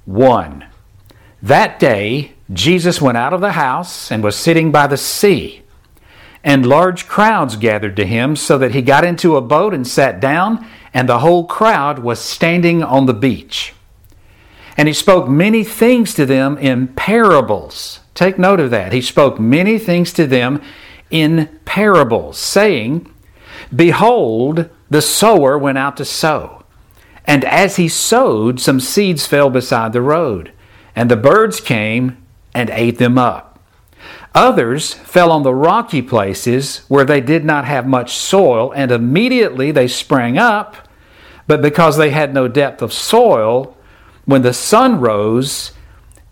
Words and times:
1. 0.07 0.72
That 1.43 1.79
day, 1.81 2.33
Jesus 2.53 3.01
went 3.01 3.19
out 3.19 3.33
of 3.33 3.41
the 3.41 3.53
house 3.53 4.13
and 4.13 4.23
was 4.23 4.37
sitting 4.37 4.71
by 4.71 4.87
the 4.87 4.97
sea 4.97 5.63
and 6.45 6.67
large 6.67 7.07
crowds 7.07 7.57
gathered 7.57 7.97
to 7.97 8.07
him, 8.07 8.35
so 8.35 8.59
that 8.59 8.73
he 8.73 8.83
got 8.83 9.05
into 9.05 9.37
a 9.37 9.41
boat 9.41 9.73
and 9.73 9.87
sat 9.87 10.21
down, 10.21 10.67
and 10.93 11.09
the 11.09 11.21
whole 11.21 11.45
crowd 11.45 12.01
was 12.01 12.19
standing 12.19 12.83
on 12.83 13.07
the 13.07 13.15
beach. 13.15 13.75
And 14.77 14.89
he 14.89 14.95
spoke 14.95 15.29
many 15.29 15.63
things 15.63 16.15
to 16.15 16.27
them 16.27 16.59
in 16.59 16.89
parables. 16.89 18.01
Take 18.15 18.39
note 18.39 18.59
of 18.59 18.71
that. 18.71 18.93
He 18.93 19.03
spoke 19.03 19.39
many 19.39 19.79
things 19.79 20.13
to 20.15 20.27
them 20.27 20.61
in 21.11 21.61
parables, 21.65 22.39
saying, 22.39 23.09
Behold, 23.75 24.69
the 24.91 25.03
sower 25.03 25.57
went 25.57 25.79
out 25.79 25.97
to 25.99 26.05
sow. 26.05 26.65
And 27.25 27.45
as 27.45 27.77
he 27.77 27.87
sowed, 27.87 28.59
some 28.59 28.81
seeds 28.81 29.27
fell 29.27 29.49
beside 29.49 29.93
the 29.93 30.03
road, 30.03 30.53
and 30.95 31.11
the 31.11 31.17
birds 31.17 31.61
came 31.61 32.17
and 32.55 32.71
ate 32.71 32.99
them 32.99 33.19
up. 33.19 33.59
Others 34.35 34.95
fell 34.95 35.31
on 35.31 35.43
the 35.43 35.55
rocky 35.55 36.01
places 36.01 36.79
where 36.89 37.05
they 37.05 37.21
did 37.21 37.45
not 37.45 37.67
have 37.67 37.87
much 37.87 38.17
soil, 38.17 38.73
and 38.75 38.91
immediately 38.91 39.71
they 39.71 39.87
sprang 39.87 40.39
up. 40.39 40.89
But 41.47 41.61
because 41.61 41.97
they 41.97 42.11
had 42.11 42.33
no 42.33 42.49
depth 42.49 42.81
of 42.81 42.93
soil, 42.93 43.77
when 44.25 44.43
the 44.43 44.55
sun 44.55 45.01
rose, 45.01 45.73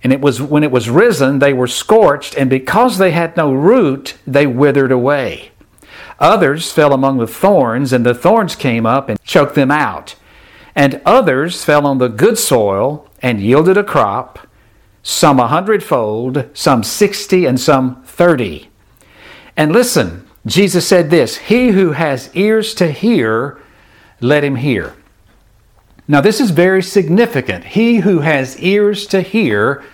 and 0.03 0.13
it 0.13 0.21
was 0.21 0.41
when 0.41 0.63
it 0.63 0.71
was 0.71 0.89
risen, 0.89 1.41
they 1.41 1.53
were 1.53 1.67
scorched, 1.67 2.35
and 2.37 2.49
because 2.49 2.97
they 2.97 3.11
had 3.11 3.37
no 3.37 3.53
root, 3.53 4.17
they 4.27 4.47
withered 4.47 4.93
away. 4.93 5.51
Others 6.19 6.73
fell 6.73 6.95
among 6.95 7.19
the 7.19 7.27
thorns, 7.27 7.93
and 7.93 8.07
the 8.07 8.15
thorns 8.15 8.55
came 8.55 8.87
up 8.87 9.09
and 9.09 9.23
choked 9.23 9.55
them 9.55 9.71
out. 9.71 10.15
And 10.75 11.03
others 11.05 11.65
fell 11.65 11.87
on 11.87 11.99
the 11.99 12.09
good 12.09 12.39
soil 12.39 13.09
and 13.21 13.41
yielded 13.41 13.77
a 13.77 13.85
crop 13.85 14.39
some 15.03 15.41
a 15.41 15.49
hundredfold, 15.49 16.49
some 16.53 16.83
sixty, 16.83 17.47
and 17.47 17.59
some 17.59 18.03
thirty. 18.03 18.71
And 19.57 19.73
listen, 19.73 20.27
Jesus 20.47 20.87
said 20.87 21.11
this 21.11 21.37
He 21.37 21.69
who 21.69 21.93
has 21.93 22.35
ears 22.35 22.75
to 22.75 22.91
hear, 22.91 23.59
let 24.21 24.45
him 24.45 24.57
hear. 24.57 24.95
Now, 26.09 26.21
this 26.21 26.41
is 26.41 26.51
very 26.51 26.83
significant. 26.83 27.65
He 27.65 27.99
who 27.99 28.19
has 28.19 28.59
ears 28.59 29.07
to 29.09 29.21
hear, 29.21 29.85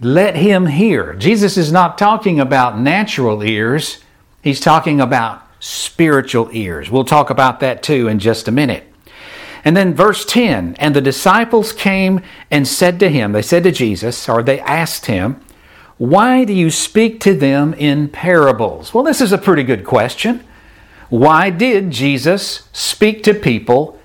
let 0.00 0.34
him 0.34 0.66
hear. 0.66 1.14
Jesus 1.14 1.56
is 1.56 1.70
not 1.70 1.98
talking 1.98 2.40
about 2.40 2.78
natural 2.78 3.42
ears, 3.42 4.02
he's 4.42 4.60
talking 4.60 5.00
about 5.00 5.42
spiritual 5.60 6.48
ears. 6.52 6.90
We'll 6.90 7.04
talk 7.04 7.30
about 7.30 7.60
that 7.60 7.82
too 7.82 8.08
in 8.08 8.18
just 8.18 8.48
a 8.48 8.52
minute. 8.52 8.90
And 9.66 9.76
then 9.76 9.94
verse 9.94 10.24
10 10.24 10.76
And 10.78 10.94
the 10.94 11.00
disciples 11.00 11.72
came 11.72 12.20
and 12.52 12.68
said 12.68 13.00
to 13.00 13.10
him, 13.10 13.32
they 13.32 13.42
said 13.42 13.64
to 13.64 13.72
Jesus, 13.72 14.28
or 14.28 14.42
they 14.42 14.60
asked 14.60 15.06
him, 15.06 15.40
Why 15.98 16.44
do 16.44 16.52
you 16.52 16.70
speak 16.70 17.18
to 17.22 17.34
them 17.34 17.74
in 17.74 18.08
parables? 18.08 18.94
Well, 18.94 19.02
this 19.02 19.20
is 19.20 19.32
a 19.32 19.38
pretty 19.38 19.64
good 19.64 19.84
question. 19.84 20.44
Why 21.08 21.50
did 21.50 21.90
Jesus 21.90 22.68
speak 22.72 23.24
to 23.24 23.34
people 23.34 23.98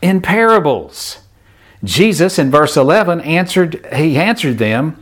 in 0.00 0.22
parables? 0.22 1.18
Jesus 1.84 2.38
in 2.38 2.50
verse 2.50 2.74
11 2.74 3.20
answered, 3.20 3.86
he 3.94 4.16
answered 4.16 4.56
them, 4.56 4.98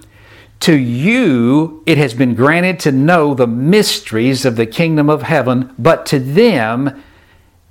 To 0.61 0.75
you 0.75 1.85
it 1.87 1.99
has 1.99 2.15
been 2.15 2.35
granted 2.35 2.81
to 2.81 2.91
know 2.91 3.33
the 3.33 3.47
mysteries 3.47 4.45
of 4.45 4.57
the 4.57 4.67
kingdom 4.67 5.09
of 5.09 5.23
heaven, 5.23 5.73
but 5.79 6.05
to 6.07 6.19
them 6.19 7.01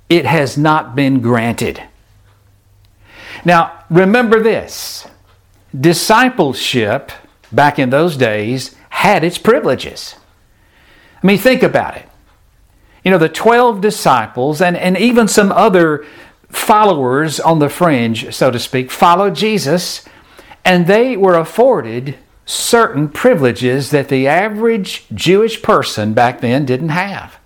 it 0.08 0.24
has 0.24 0.56
not 0.56 0.96
been 0.96 1.20
granted. 1.20 1.82
Now, 3.44 3.84
remember 3.90 4.42
this 4.42 5.06
discipleship 5.78 7.12
back 7.52 7.78
in 7.78 7.90
those 7.90 8.16
days 8.16 8.74
had 8.90 9.24
its 9.24 9.38
privileges. 9.38 10.16
I 11.22 11.26
mean, 11.26 11.38
think 11.38 11.62
about 11.62 11.96
it. 11.96 12.08
You 13.04 13.10
know, 13.10 13.18
the 13.18 13.28
12 13.28 13.80
disciples 13.80 14.60
and, 14.60 14.76
and 14.76 14.96
even 14.98 15.28
some 15.28 15.52
other 15.52 16.04
followers 16.48 17.40
on 17.40 17.58
the 17.60 17.68
fringe, 17.68 18.34
so 18.34 18.50
to 18.50 18.58
speak, 18.58 18.90
followed 18.90 19.34
Jesus, 19.34 20.04
and 20.64 20.86
they 20.86 21.16
were 21.16 21.36
afforded 21.36 22.18
certain 22.44 23.08
privileges 23.08 23.90
that 23.90 24.08
the 24.08 24.26
average 24.26 25.06
Jewish 25.14 25.62
person 25.62 26.12
back 26.12 26.40
then 26.40 26.66
didn't 26.66 26.88
have. 26.90 27.38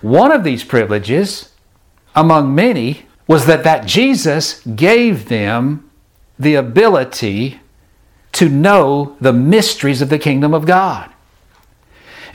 One 0.00 0.32
of 0.32 0.44
these 0.44 0.64
privileges, 0.64 1.50
among 2.14 2.54
many, 2.54 3.06
was 3.30 3.46
that 3.46 3.62
that 3.62 3.86
Jesus 3.86 4.60
gave 4.74 5.28
them 5.28 5.88
the 6.36 6.56
ability 6.56 7.60
to 8.32 8.48
know 8.48 9.16
the 9.20 9.32
mysteries 9.32 10.02
of 10.02 10.08
the 10.08 10.18
kingdom 10.18 10.52
of 10.52 10.66
God. 10.66 11.08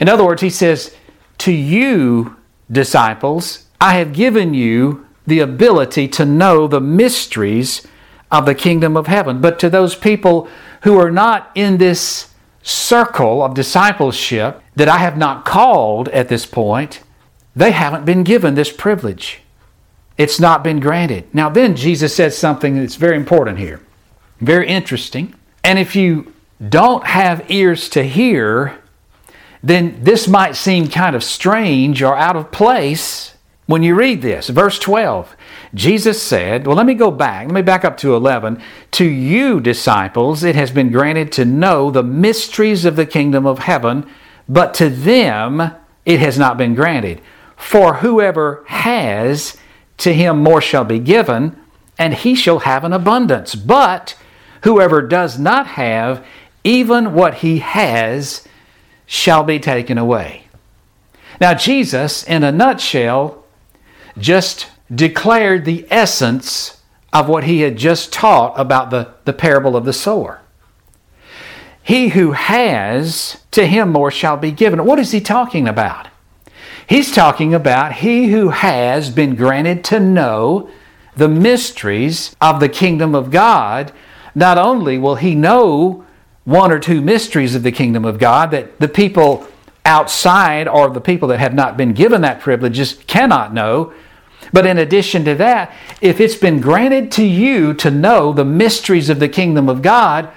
In 0.00 0.08
other 0.08 0.24
words, 0.24 0.40
he 0.40 0.48
says, 0.48 0.96
To 1.36 1.52
you, 1.52 2.36
disciples, 2.72 3.66
I 3.78 3.98
have 3.98 4.14
given 4.14 4.54
you 4.54 5.06
the 5.26 5.40
ability 5.40 6.08
to 6.08 6.24
know 6.24 6.66
the 6.66 6.80
mysteries 6.80 7.86
of 8.30 8.46
the 8.46 8.54
kingdom 8.54 8.96
of 8.96 9.06
heaven. 9.06 9.42
But 9.42 9.58
to 9.58 9.68
those 9.68 9.94
people 9.94 10.48
who 10.84 10.98
are 10.98 11.10
not 11.10 11.50
in 11.54 11.76
this 11.76 12.30
circle 12.62 13.42
of 13.42 13.52
discipleship 13.52 14.62
that 14.76 14.88
I 14.88 14.96
have 14.96 15.18
not 15.18 15.44
called 15.44 16.08
at 16.08 16.30
this 16.30 16.46
point, 16.46 17.02
they 17.54 17.72
haven't 17.72 18.06
been 18.06 18.24
given 18.24 18.54
this 18.54 18.72
privilege. 18.72 19.42
It's 20.18 20.40
not 20.40 20.64
been 20.64 20.80
granted. 20.80 21.32
Now, 21.34 21.48
then 21.48 21.76
Jesus 21.76 22.14
says 22.14 22.36
something 22.36 22.76
that's 22.76 22.96
very 22.96 23.16
important 23.16 23.58
here, 23.58 23.80
very 24.40 24.66
interesting. 24.66 25.34
And 25.62 25.78
if 25.78 25.94
you 25.94 26.32
don't 26.66 27.04
have 27.06 27.50
ears 27.50 27.88
to 27.90 28.02
hear, 28.02 28.78
then 29.62 30.02
this 30.02 30.26
might 30.26 30.56
seem 30.56 30.88
kind 30.88 31.14
of 31.14 31.24
strange 31.24 32.02
or 32.02 32.16
out 32.16 32.36
of 32.36 32.52
place 32.52 33.34
when 33.66 33.82
you 33.82 33.94
read 33.94 34.22
this. 34.22 34.48
Verse 34.48 34.78
12, 34.78 35.36
Jesus 35.74 36.22
said, 36.22 36.66
Well, 36.66 36.76
let 36.76 36.86
me 36.86 36.94
go 36.94 37.10
back. 37.10 37.46
Let 37.46 37.54
me 37.54 37.62
back 37.62 37.84
up 37.84 37.96
to 37.98 38.14
11. 38.14 38.62
To 38.92 39.04
you, 39.04 39.60
disciples, 39.60 40.44
it 40.44 40.54
has 40.54 40.70
been 40.70 40.92
granted 40.92 41.32
to 41.32 41.44
know 41.44 41.90
the 41.90 42.02
mysteries 42.02 42.84
of 42.84 42.96
the 42.96 43.06
kingdom 43.06 43.44
of 43.44 43.60
heaven, 43.60 44.08
but 44.48 44.72
to 44.74 44.88
them 44.88 45.72
it 46.04 46.20
has 46.20 46.38
not 46.38 46.56
been 46.56 46.74
granted. 46.74 47.20
For 47.56 47.94
whoever 47.94 48.64
has, 48.68 49.56
to 49.98 50.12
him 50.12 50.42
more 50.42 50.60
shall 50.60 50.84
be 50.84 50.98
given, 50.98 51.56
and 51.98 52.14
he 52.14 52.34
shall 52.34 52.60
have 52.60 52.84
an 52.84 52.92
abundance. 52.92 53.54
But 53.54 54.16
whoever 54.62 55.02
does 55.02 55.38
not 55.38 55.66
have, 55.68 56.24
even 56.64 57.14
what 57.14 57.34
he 57.36 57.58
has, 57.58 58.46
shall 59.06 59.44
be 59.44 59.58
taken 59.58 59.98
away. 59.98 60.48
Now, 61.40 61.54
Jesus, 61.54 62.22
in 62.24 62.42
a 62.42 62.52
nutshell, 62.52 63.44
just 64.18 64.68
declared 64.94 65.64
the 65.64 65.86
essence 65.90 66.80
of 67.12 67.28
what 67.28 67.44
he 67.44 67.60
had 67.60 67.76
just 67.76 68.12
taught 68.12 68.58
about 68.58 68.90
the, 68.90 69.12
the 69.24 69.32
parable 69.32 69.76
of 69.76 69.84
the 69.84 69.92
sower. 69.92 70.40
He 71.82 72.08
who 72.08 72.32
has, 72.32 73.38
to 73.52 73.66
him 73.66 73.90
more 73.90 74.10
shall 74.10 74.36
be 74.36 74.50
given. 74.50 74.84
What 74.84 74.98
is 74.98 75.12
he 75.12 75.20
talking 75.20 75.68
about? 75.68 76.08
He's 76.88 77.12
talking 77.12 77.52
about 77.52 77.94
he 77.94 78.28
who 78.28 78.50
has 78.50 79.10
been 79.10 79.34
granted 79.34 79.82
to 79.84 79.98
know 79.98 80.70
the 81.16 81.28
mysteries 81.28 82.36
of 82.40 82.60
the 82.60 82.68
kingdom 82.68 83.14
of 83.14 83.30
God. 83.30 83.92
Not 84.34 84.56
only 84.56 84.98
will 84.98 85.16
he 85.16 85.34
know 85.34 86.04
one 86.44 86.70
or 86.70 86.78
two 86.78 87.00
mysteries 87.00 87.56
of 87.56 87.64
the 87.64 87.72
kingdom 87.72 88.04
of 88.04 88.18
God 88.18 88.52
that 88.52 88.78
the 88.78 88.88
people 88.88 89.48
outside 89.84 90.68
or 90.68 90.90
the 90.90 91.00
people 91.00 91.28
that 91.28 91.40
have 91.40 91.54
not 91.54 91.76
been 91.76 91.92
given 91.92 92.20
that 92.20 92.40
privilege 92.40 92.74
just 92.74 93.06
cannot 93.06 93.52
know. 93.52 93.92
But 94.52 94.66
in 94.66 94.78
addition 94.78 95.24
to 95.24 95.34
that, 95.36 95.74
if 96.00 96.20
it's 96.20 96.36
been 96.36 96.60
granted 96.60 97.10
to 97.12 97.24
you 97.24 97.74
to 97.74 97.90
know 97.90 98.32
the 98.32 98.44
mysteries 98.44 99.10
of 99.10 99.18
the 99.18 99.28
kingdom 99.28 99.68
of 99.68 99.82
God, 99.82 100.30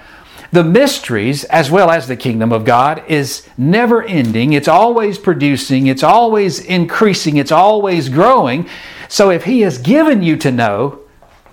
the 0.52 0.64
mysteries 0.64 1.44
as 1.44 1.70
well 1.70 1.90
as 1.90 2.08
the 2.08 2.16
kingdom 2.16 2.52
of 2.52 2.64
God 2.64 3.04
is 3.06 3.46
never 3.56 4.02
ending. 4.02 4.52
It's 4.52 4.68
always 4.68 5.18
producing, 5.18 5.86
it's 5.86 6.02
always 6.02 6.58
increasing, 6.58 7.36
it's 7.36 7.52
always 7.52 8.08
growing. 8.08 8.68
So 9.08 9.30
if 9.30 9.44
He 9.44 9.60
has 9.60 9.78
given 9.78 10.22
you 10.22 10.36
to 10.38 10.50
know 10.50 11.00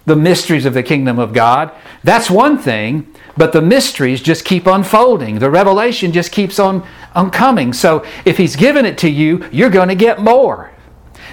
the 0.06 0.16
mysteries 0.16 0.66
of 0.66 0.74
the 0.74 0.84
kingdom 0.84 1.20
of 1.20 1.34
God, 1.34 1.72
that's 2.04 2.32
one 2.32 2.58
thing, 2.58 3.14
but 3.36 3.54
the 3.54 3.62
mysteries 3.62 4.22
just 4.22 4.46
keep 4.46 4.66
unfolding. 4.66 5.40
The 5.40 5.50
revelation 5.50 6.12
just 6.12 6.32
keeps 6.32 6.58
on, 6.58 6.88
on 7.14 7.30
coming. 7.30 7.74
So 7.74 8.04
if 8.26 8.38
He's 8.38 8.56
given 8.56 8.86
it 8.86 8.98
to 9.00 9.10
you, 9.10 9.48
you're 9.52 9.70
going 9.70 9.90
to 9.90 9.96
get 9.96 10.22
more. 10.22 10.72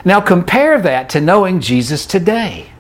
Now 0.05 0.21
compare 0.21 0.81
that 0.83 1.09
to 1.11 1.21
knowing 1.21 1.61
Jesus 1.61 2.05
today. 2.05 2.71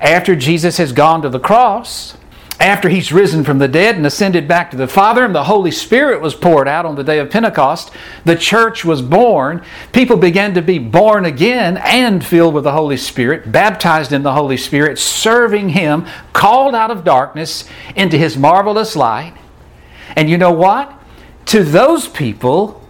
After 0.00 0.36
Jesus 0.36 0.76
has 0.76 0.92
gone 0.92 1.22
to 1.22 1.28
the 1.28 1.40
cross, 1.40 2.16
after 2.62 2.88
he's 2.88 3.12
risen 3.12 3.42
from 3.42 3.58
the 3.58 3.66
dead 3.66 3.96
and 3.96 4.06
ascended 4.06 4.46
back 4.46 4.70
to 4.70 4.76
the 4.76 4.86
Father, 4.86 5.24
and 5.24 5.34
the 5.34 5.42
Holy 5.42 5.72
Spirit 5.72 6.20
was 6.20 6.32
poured 6.32 6.68
out 6.68 6.86
on 6.86 6.94
the 6.94 7.02
day 7.02 7.18
of 7.18 7.28
Pentecost, 7.28 7.90
the 8.24 8.36
church 8.36 8.84
was 8.84 9.02
born. 9.02 9.64
People 9.92 10.16
began 10.16 10.54
to 10.54 10.62
be 10.62 10.78
born 10.78 11.24
again 11.24 11.76
and 11.78 12.24
filled 12.24 12.54
with 12.54 12.62
the 12.62 12.70
Holy 12.70 12.96
Spirit, 12.96 13.50
baptized 13.50 14.12
in 14.12 14.22
the 14.22 14.34
Holy 14.34 14.56
Spirit, 14.56 14.96
serving 15.00 15.70
Him, 15.70 16.06
called 16.32 16.72
out 16.72 16.92
of 16.92 17.02
darkness 17.02 17.64
into 17.96 18.16
His 18.16 18.36
marvelous 18.36 18.94
light. 18.94 19.34
And 20.14 20.30
you 20.30 20.38
know 20.38 20.52
what? 20.52 20.92
To 21.46 21.64
those 21.64 22.06
people, 22.06 22.80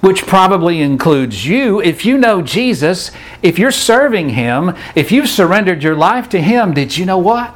which 0.00 0.26
probably 0.26 0.80
includes 0.82 1.46
you, 1.46 1.80
if 1.80 2.04
you 2.04 2.18
know 2.18 2.42
Jesus, 2.42 3.12
if 3.42 3.60
you're 3.60 3.70
serving 3.70 4.30
Him, 4.30 4.74
if 4.96 5.12
you've 5.12 5.28
surrendered 5.28 5.84
your 5.84 5.94
life 5.94 6.28
to 6.30 6.42
Him, 6.42 6.74
did 6.74 6.98
you 6.98 7.06
know 7.06 7.18
what? 7.18 7.54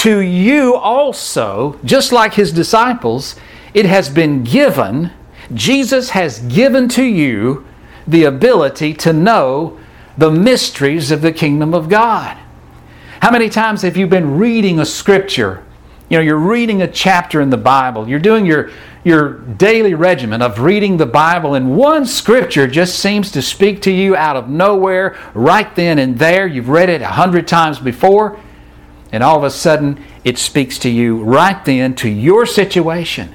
To 0.00 0.20
you 0.20 0.76
also, 0.76 1.78
just 1.84 2.10
like 2.10 2.32
His 2.32 2.52
disciples, 2.52 3.36
it 3.74 3.84
has 3.84 4.08
been 4.08 4.44
given, 4.44 5.12
Jesus 5.52 6.08
has 6.10 6.38
given 6.38 6.88
to 6.88 7.04
you 7.04 7.66
the 8.06 8.24
ability 8.24 8.94
to 8.94 9.12
know 9.12 9.78
the 10.16 10.30
mysteries 10.30 11.10
of 11.10 11.20
the 11.20 11.32
kingdom 11.32 11.74
of 11.74 11.90
God. 11.90 12.38
How 13.20 13.30
many 13.30 13.50
times 13.50 13.82
have 13.82 13.98
you 13.98 14.06
been 14.06 14.38
reading 14.38 14.80
a 14.80 14.86
scripture? 14.86 15.62
You 16.08 16.16
know, 16.16 16.22
you're 16.22 16.38
reading 16.38 16.80
a 16.80 16.88
chapter 16.88 17.42
in 17.42 17.50
the 17.50 17.58
Bible, 17.58 18.08
you're 18.08 18.18
doing 18.18 18.46
your 18.46 18.70
your 19.04 19.34
daily 19.34 19.92
regimen 19.92 20.40
of 20.40 20.60
reading 20.60 20.96
the 20.96 21.04
Bible, 21.04 21.56
and 21.56 21.76
one 21.76 22.06
scripture 22.06 22.66
just 22.66 23.00
seems 23.00 23.30
to 23.32 23.42
speak 23.42 23.82
to 23.82 23.90
you 23.90 24.16
out 24.16 24.36
of 24.36 24.48
nowhere, 24.48 25.18
right 25.34 25.76
then 25.76 25.98
and 25.98 26.18
there. 26.18 26.46
You've 26.46 26.70
read 26.70 26.88
it 26.88 27.02
a 27.02 27.08
hundred 27.08 27.46
times 27.46 27.78
before, 27.78 28.40
and 29.12 29.22
all 29.22 29.36
of 29.36 29.44
a 29.44 29.50
sudden 29.50 30.02
it 30.24 30.38
speaks 30.38 30.78
to 30.78 30.90
you 30.90 31.22
right 31.22 31.64
then 31.64 31.94
to 31.96 32.08
your 32.08 32.46
situation. 32.46 33.34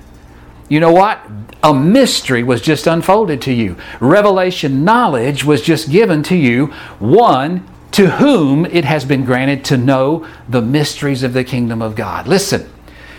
You 0.70 0.80
know 0.80 0.92
what? 0.92 1.20
A 1.64 1.74
mystery 1.74 2.44
was 2.44 2.62
just 2.62 2.88
unfolded 2.88 3.42
to 3.44 3.54
you. 3.54 3.76
Revelation 4.00 4.84
knowledge 4.84 5.44
was 5.44 5.62
just 5.62 5.90
given 5.90 6.24
to 6.24 6.36
you. 6.36 6.68
One 7.00 7.68
to 7.92 8.12
whom 8.12 8.66
it 8.66 8.84
has 8.84 9.06
been 9.06 9.24
granted 9.24 9.64
to 9.66 9.78
know 9.78 10.28
the 10.50 10.62
mysteries 10.62 11.24
of 11.24 11.34
the 11.34 11.44
kingdom 11.44 11.82
of 11.82 11.96
God. 11.96 12.28
Listen, 12.28 12.70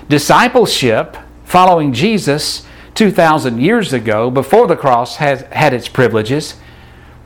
discipleship 0.09 1.17
following 1.45 1.93
Jesus 1.93 2.67
2,000 2.95 3.61
years 3.61 3.93
ago, 3.93 4.31
before 4.31 4.67
the 4.67 4.77
cross, 4.77 5.17
has 5.17 5.43
had 5.53 5.73
its 5.73 5.89
privileges. 5.89 6.57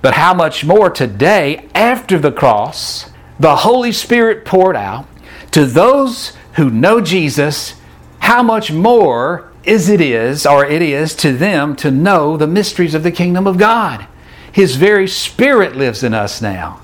But 0.02 0.14
how 0.14 0.34
much 0.34 0.64
more 0.64 0.90
today, 0.90 1.68
after 1.74 2.18
the 2.18 2.32
cross, 2.32 3.10
the 3.38 3.56
Holy 3.56 3.92
Spirit 3.92 4.44
poured 4.44 4.76
out 4.76 5.06
to 5.52 5.66
those 5.66 6.36
who 6.54 6.70
know 6.70 7.00
Jesus, 7.00 7.74
how 8.20 8.42
much 8.42 8.72
more 8.72 9.50
is 9.64 9.88
it 9.88 10.00
is, 10.00 10.46
or 10.46 10.64
it 10.64 10.82
is 10.82 11.14
to 11.16 11.36
them 11.36 11.76
to 11.76 11.90
know 11.90 12.36
the 12.36 12.46
mysteries 12.46 12.94
of 12.94 13.02
the 13.02 13.12
kingdom 13.12 13.46
of 13.46 13.58
God. 13.58 14.06
His 14.52 14.76
very 14.76 15.06
Spirit 15.06 15.76
lives 15.76 16.02
in 16.02 16.14
us 16.14 16.40
now. 16.40 16.80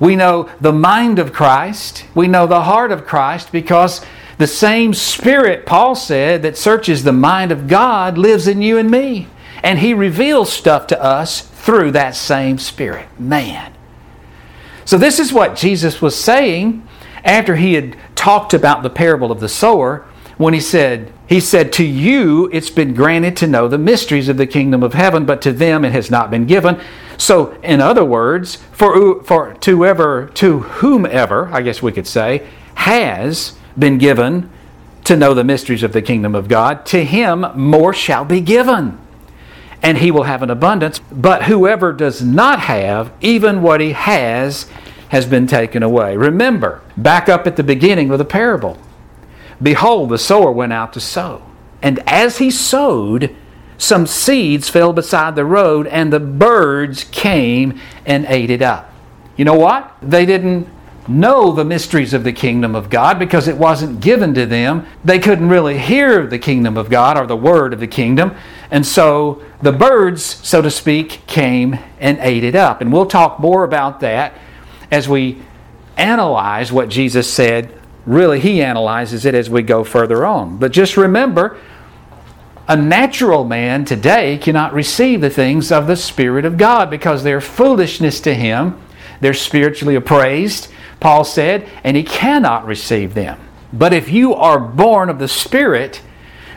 We 0.00 0.16
know 0.16 0.50
the 0.60 0.72
mind 0.72 1.18
of 1.18 1.32
Christ, 1.32 2.04
we 2.14 2.26
know 2.26 2.46
the 2.46 2.62
heart 2.62 2.90
of 2.90 3.06
Christ 3.06 3.52
because 3.52 4.04
the 4.38 4.46
same 4.46 4.94
Spirit, 4.94 5.66
Paul 5.66 5.94
said, 5.94 6.42
that 6.42 6.58
searches 6.58 7.04
the 7.04 7.12
mind 7.12 7.52
of 7.52 7.68
God 7.68 8.18
lives 8.18 8.48
in 8.48 8.62
you 8.62 8.78
and 8.78 8.90
me. 8.90 9.28
And 9.62 9.78
He 9.78 9.94
reveals 9.94 10.52
stuff 10.52 10.88
to 10.88 11.00
us 11.00 11.42
through 11.42 11.92
that 11.92 12.16
same 12.16 12.58
Spirit. 12.58 13.06
Man. 13.20 13.72
So, 14.84 14.98
this 14.98 15.20
is 15.20 15.32
what 15.32 15.54
Jesus 15.54 16.02
was 16.02 16.16
saying 16.16 16.86
after 17.24 17.56
He 17.56 17.74
had 17.74 17.96
talked 18.14 18.54
about 18.54 18.82
the 18.82 18.90
parable 18.90 19.32
of 19.32 19.40
the 19.40 19.48
sower 19.48 20.06
when 20.36 20.54
He 20.54 20.60
said, 20.60 21.12
He 21.28 21.40
said, 21.40 21.72
To 21.74 21.84
you 21.84 22.48
it's 22.52 22.70
been 22.70 22.94
granted 22.94 23.36
to 23.38 23.46
know 23.46 23.68
the 23.68 23.78
mysteries 23.78 24.28
of 24.28 24.36
the 24.36 24.46
kingdom 24.46 24.82
of 24.82 24.94
heaven, 24.94 25.24
but 25.24 25.42
to 25.42 25.52
them 25.52 25.84
it 25.84 25.92
has 25.92 26.10
not 26.10 26.30
been 26.30 26.46
given. 26.46 26.80
So, 27.18 27.52
in 27.62 27.80
other 27.80 28.04
words, 28.04 28.56
for, 28.72 29.22
for 29.22 29.54
to, 29.54 29.76
whoever, 29.76 30.26
to 30.34 30.60
whomever, 30.60 31.48
I 31.52 31.62
guess 31.62 31.82
we 31.82 31.92
could 31.92 32.06
say, 32.06 32.46
has 32.74 33.56
been 33.78 33.98
given 33.98 34.50
to 35.04 35.16
know 35.16 35.34
the 35.34 35.44
mysteries 35.44 35.82
of 35.82 35.92
the 35.92 36.02
kingdom 36.02 36.34
of 36.34 36.48
God, 36.48 36.86
to 36.86 37.04
him 37.04 37.46
more 37.54 37.92
shall 37.92 38.24
be 38.24 38.40
given. 38.40 38.98
And 39.82 39.98
he 39.98 40.10
will 40.10 40.22
have 40.24 40.42
an 40.42 40.50
abundance. 40.50 41.00
But 41.10 41.44
whoever 41.44 41.92
does 41.92 42.22
not 42.22 42.60
have, 42.60 43.12
even 43.20 43.62
what 43.62 43.80
he 43.80 43.92
has, 43.92 44.66
has 45.12 45.26
been 45.26 45.46
taken 45.46 45.82
away. 45.82 46.16
Remember, 46.16 46.80
back 46.96 47.28
up 47.28 47.46
at 47.46 47.56
the 47.56 47.62
beginning 47.62 48.10
of 48.10 48.16
the 48.16 48.24
parable. 48.24 48.78
Behold, 49.60 50.08
the 50.08 50.16
sower 50.16 50.50
went 50.50 50.72
out 50.72 50.94
to 50.94 51.00
sow. 51.00 51.42
And 51.82 52.02
as 52.06 52.38
he 52.38 52.50
sowed, 52.50 53.36
some 53.76 54.06
seeds 54.06 54.70
fell 54.70 54.94
beside 54.94 55.36
the 55.36 55.44
road, 55.44 55.86
and 55.86 56.10
the 56.10 56.18
birds 56.18 57.04
came 57.04 57.78
and 58.06 58.24
ate 58.26 58.48
it 58.48 58.62
up. 58.62 58.90
You 59.36 59.44
know 59.44 59.54
what? 59.54 59.94
They 60.00 60.24
didn't 60.24 60.66
know 61.06 61.52
the 61.52 61.64
mysteries 61.64 62.14
of 62.14 62.24
the 62.24 62.32
kingdom 62.32 62.74
of 62.74 62.88
God 62.88 63.18
because 63.18 63.48
it 63.48 63.58
wasn't 63.58 64.00
given 64.00 64.32
to 64.32 64.46
them. 64.46 64.86
They 65.04 65.18
couldn't 65.18 65.50
really 65.50 65.76
hear 65.76 66.26
the 66.26 66.38
kingdom 66.38 66.78
of 66.78 66.88
God 66.88 67.18
or 67.18 67.26
the 67.26 67.36
word 67.36 67.74
of 67.74 67.80
the 67.80 67.86
kingdom. 67.86 68.34
And 68.70 68.86
so 68.86 69.42
the 69.60 69.72
birds, 69.72 70.24
so 70.24 70.62
to 70.62 70.70
speak, 70.70 71.26
came 71.26 71.78
and 72.00 72.18
ate 72.20 72.44
it 72.44 72.54
up. 72.54 72.80
And 72.80 72.90
we'll 72.90 73.04
talk 73.04 73.38
more 73.38 73.64
about 73.64 74.00
that 74.00 74.32
as 74.92 75.08
we 75.08 75.42
analyze 75.96 76.70
what 76.70 76.88
Jesus 76.88 77.28
said. 77.28 77.76
Really, 78.06 78.38
he 78.38 78.62
analyzes 78.62 79.24
it 79.24 79.34
as 79.34 79.50
we 79.50 79.62
go 79.62 79.82
further 79.82 80.24
on. 80.24 80.58
But 80.58 80.70
just 80.70 80.96
remember, 80.96 81.58
a 82.68 82.76
natural 82.76 83.44
man 83.44 83.84
today 83.84 84.38
cannot 84.38 84.72
receive 84.72 85.20
the 85.20 85.30
things 85.30 85.72
of 85.72 85.88
the 85.88 85.96
Spirit 85.96 86.44
of 86.44 86.56
God 86.56 86.90
because 86.90 87.24
they're 87.24 87.40
foolishness 87.40 88.20
to 88.20 88.34
him. 88.34 88.80
They're 89.20 89.34
spiritually 89.34 89.96
appraised 89.96 90.68
Paul 91.02 91.24
said, 91.24 91.68
and 91.82 91.96
he 91.96 92.04
cannot 92.04 92.64
receive 92.64 93.14
them. 93.14 93.40
But 93.72 93.92
if 93.92 94.08
you 94.08 94.34
are 94.34 94.60
born 94.60 95.10
of 95.10 95.18
the 95.18 95.26
Spirit, 95.26 96.00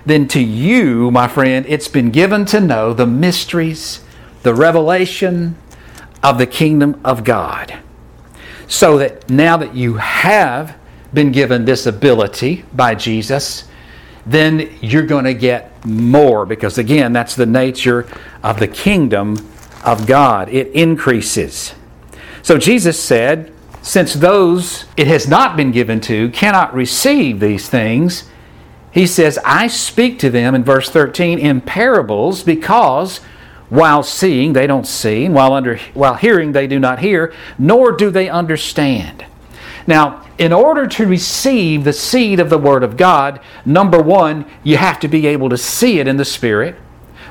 then 0.06 0.28
to 0.30 0.40
you, 0.40 1.10
my 1.10 1.28
friend, 1.28 1.66
it's 1.68 1.88
been 1.88 2.12
given 2.12 2.46
to 2.46 2.62
know 2.62 2.94
the 2.94 3.08
mysteries, 3.08 4.02
the 4.44 4.54
revelation 4.54 5.56
of 6.22 6.38
the 6.38 6.46
kingdom 6.46 7.02
of 7.04 7.24
God. 7.24 7.80
So 8.68 8.98
that 8.98 9.30
now 9.30 9.58
that 9.58 9.76
you 9.76 9.96
have 9.96 10.78
been 11.14 11.32
given 11.32 11.66
this 11.66 11.86
ability 11.86 12.66
by 12.74 12.96
Jesus, 12.96 13.66
then 14.26 14.76
you're 14.82 15.06
going 15.06 15.26
to 15.26 15.34
get 15.34 15.86
more 15.86 16.46
because, 16.46 16.78
again, 16.78 17.14
that's 17.14 17.36
the 17.36 17.46
nature 17.46 18.08
of 18.44 18.60
the 18.60 18.68
kingdom 18.68 19.38
of 19.84 20.08
God. 20.08 20.50
It 20.50 20.72
increases. 20.74 21.76
So 22.42 22.58
Jesus 22.58 23.02
said, 23.02 23.52
since 23.82 24.16
those 24.16 24.86
it 24.98 25.06
has 25.08 25.28
not 25.28 25.56
been 25.56 25.72
given 25.72 26.02
to 26.02 26.30
cannot 26.32 26.74
receive 26.74 27.40
these 27.40 27.70
things, 27.70 28.28
he 28.92 29.06
says, 29.06 29.38
I 29.46 29.68
speak 29.68 30.20
to 30.20 30.30
them 30.30 30.56
in 30.56 30.64
verse 30.64 30.90
13 30.90 31.38
in 31.38 31.62
parables 31.62 32.44
because 32.44 33.20
while 33.70 34.04
seeing 34.04 34.54
they 34.54 34.68
don't 34.68 34.88
see, 34.88 35.26
and 35.26 35.36
while, 35.36 35.54
under, 35.54 35.78
while 35.94 36.16
hearing 36.16 36.52
they 36.52 36.68
do 36.68 36.80
not 36.80 37.00
hear, 37.00 37.34
nor 37.58 37.92
do 37.92 38.10
they 38.10 38.30
understand. 38.30 39.26
Now, 39.88 40.26
in 40.38 40.52
order 40.52 40.88
to 40.88 41.06
receive 41.06 41.84
the 41.84 41.94
seed 41.94 42.40
of 42.40 42.50
the 42.50 42.58
Word 42.58 42.84
of 42.84 42.98
God, 42.98 43.40
number 43.66 44.02
one, 44.02 44.46
you 44.64 44.78
have 44.78 45.00
to 45.02 45.08
be 45.08 45.28
able 45.28 45.50
to 45.50 45.58
see 45.58 46.00
it 46.00 46.08
in 46.08 46.18
the 46.18 46.26
Spirit. 46.26 46.76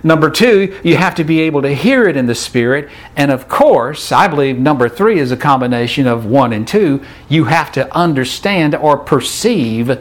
Number 0.02 0.30
two, 0.30 0.78
you 0.84 0.96
have 0.96 1.14
to 1.16 1.24
be 1.24 1.40
able 1.40 1.62
to 1.62 1.74
hear 1.74 2.06
it 2.06 2.16
in 2.16 2.26
the 2.26 2.34
Spirit. 2.34 2.90
And 3.16 3.30
of 3.30 3.48
course, 3.48 4.12
I 4.12 4.28
believe 4.28 4.58
number 4.58 4.88
three 4.88 5.18
is 5.18 5.32
a 5.32 5.36
combination 5.36 6.06
of 6.06 6.26
one 6.26 6.52
and 6.52 6.68
two. 6.68 7.02
You 7.28 7.44
have 7.44 7.72
to 7.72 7.94
understand 7.94 8.74
or 8.74 8.98
perceive 8.98 9.98